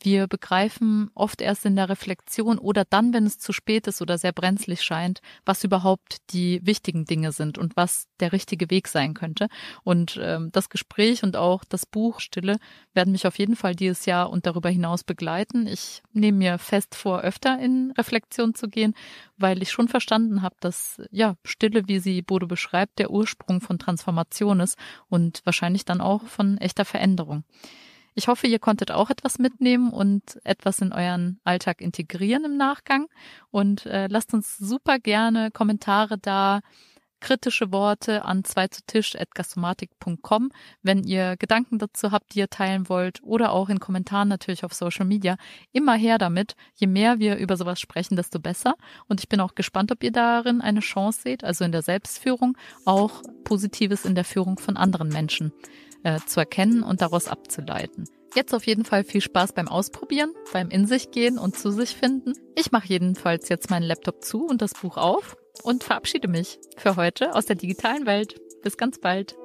Wir 0.00 0.28
begreifen 0.28 1.10
oft 1.14 1.40
erst 1.40 1.66
in 1.66 1.74
der 1.74 1.88
Reflexion 1.88 2.58
oder 2.58 2.84
dann, 2.88 3.12
wenn 3.12 3.26
es 3.26 3.38
zu 3.38 3.52
spät 3.52 3.88
ist 3.88 4.00
oder 4.00 4.16
sehr 4.16 4.32
brenzlig 4.32 4.82
scheint, 4.82 5.20
was 5.44 5.64
überhaupt 5.64 6.18
die 6.30 6.60
wichtigen 6.64 7.04
Dinge 7.04 7.32
sind 7.32 7.58
und 7.58 7.76
was 7.76 8.06
der 8.20 8.32
richtige 8.32 8.70
Weg 8.70 8.86
sein 8.86 9.14
könnte. 9.14 9.48
Und 9.82 10.18
ähm, 10.22 10.50
das 10.52 10.68
Gespräch 10.68 11.24
und 11.24 11.36
auch 11.36 11.64
das 11.64 11.84
Buch 11.84 12.20
Stille 12.20 12.58
werden 12.94 13.10
mich 13.10 13.26
auf 13.26 13.38
jeden 13.38 13.56
Fall 13.56 13.74
dieses 13.74 14.06
Jahr 14.06 14.30
und 14.30 14.46
darüber 14.46 14.68
hinaus 14.68 15.02
begleiten. 15.02 15.66
Ich 15.66 16.02
nehme 16.12 16.38
mir 16.38 16.58
fest 16.58 16.94
vor, 16.94 17.22
öfter 17.22 17.58
in 17.58 17.92
Reflexion 17.98 18.54
zu 18.54 18.68
gehen, 18.68 18.94
weil 19.36 19.62
ich 19.62 19.72
schon 19.72 19.88
verstanden 19.88 20.42
habe, 20.42 20.54
dass 20.60 21.02
ja 21.10 21.34
Stille, 21.44 21.88
wie 21.88 21.98
sie 21.98 22.22
Bodo 22.22 22.46
beschreibt, 22.46 23.00
der 23.00 23.10
Ursprung 23.10 23.60
von 23.60 23.80
Transformation 23.80 24.60
ist 24.60 24.78
und 25.08 25.40
wahrscheinlich 25.44 25.84
dann 25.84 26.00
auch 26.00 26.22
von 26.24 26.58
echter 26.58 26.84
Veränderung. 26.84 27.42
Ich 28.18 28.26
hoffe, 28.26 28.48
ihr 28.48 28.58
konntet 28.58 28.90
auch 28.90 29.10
etwas 29.10 29.38
mitnehmen 29.38 29.92
und 29.92 30.40
etwas 30.42 30.80
in 30.80 30.92
euren 30.92 31.38
Alltag 31.44 31.80
integrieren 31.80 32.44
im 32.44 32.56
Nachgang. 32.56 33.06
Und 33.52 33.86
äh, 33.86 34.08
lasst 34.08 34.34
uns 34.34 34.58
super 34.58 34.98
gerne 34.98 35.52
Kommentare 35.52 36.18
da, 36.18 36.58
kritische 37.20 37.70
Worte 37.70 38.24
an 38.24 38.42
zwei 38.42 38.66
zu 38.66 38.80
Tisch@gastomatik.com, 38.84 40.50
wenn 40.82 41.04
ihr 41.04 41.36
Gedanken 41.36 41.78
dazu 41.78 42.10
habt, 42.10 42.34
die 42.34 42.40
ihr 42.40 42.50
teilen 42.50 42.88
wollt 42.88 43.22
oder 43.22 43.52
auch 43.52 43.68
in 43.68 43.78
Kommentaren 43.78 44.26
natürlich 44.26 44.64
auf 44.64 44.74
Social 44.74 45.06
Media. 45.06 45.36
Immer 45.70 45.94
her 45.94 46.18
damit. 46.18 46.56
Je 46.74 46.88
mehr 46.88 47.20
wir 47.20 47.36
über 47.36 47.56
sowas 47.56 47.78
sprechen, 47.78 48.16
desto 48.16 48.40
besser. 48.40 48.74
Und 49.06 49.20
ich 49.20 49.28
bin 49.28 49.38
auch 49.38 49.54
gespannt, 49.54 49.92
ob 49.92 50.02
ihr 50.02 50.12
darin 50.12 50.60
eine 50.60 50.80
Chance 50.80 51.20
seht, 51.22 51.44
also 51.44 51.64
in 51.64 51.70
der 51.70 51.82
Selbstführung, 51.82 52.58
auch 52.84 53.22
Positives 53.44 54.04
in 54.04 54.16
der 54.16 54.24
Führung 54.24 54.58
von 54.58 54.76
anderen 54.76 55.08
Menschen 55.08 55.52
äh, 56.02 56.18
zu 56.26 56.40
erkennen 56.40 56.82
und 56.82 57.00
daraus 57.00 57.28
abzuleiten. 57.28 58.04
Jetzt 58.34 58.54
auf 58.54 58.66
jeden 58.66 58.84
Fall 58.84 59.04
viel 59.04 59.20
Spaß 59.20 59.52
beim 59.52 59.68
Ausprobieren, 59.68 60.32
beim 60.52 60.68
In 60.70 60.86
sich 60.86 61.10
gehen 61.10 61.38
und 61.38 61.58
zu 61.58 61.70
sich 61.70 61.96
finden. 61.96 62.34
Ich 62.56 62.72
mache 62.72 62.88
jedenfalls 62.88 63.48
jetzt 63.48 63.70
meinen 63.70 63.84
Laptop 63.84 64.22
zu 64.22 64.46
und 64.46 64.60
das 64.60 64.74
Buch 64.74 64.96
auf 64.96 65.36
und 65.62 65.82
verabschiede 65.82 66.28
mich 66.28 66.58
für 66.76 66.96
heute 66.96 67.34
aus 67.34 67.46
der 67.46 67.56
digitalen 67.56 68.06
Welt. 68.06 68.40
Bis 68.62 68.76
ganz 68.76 68.98
bald. 68.98 69.36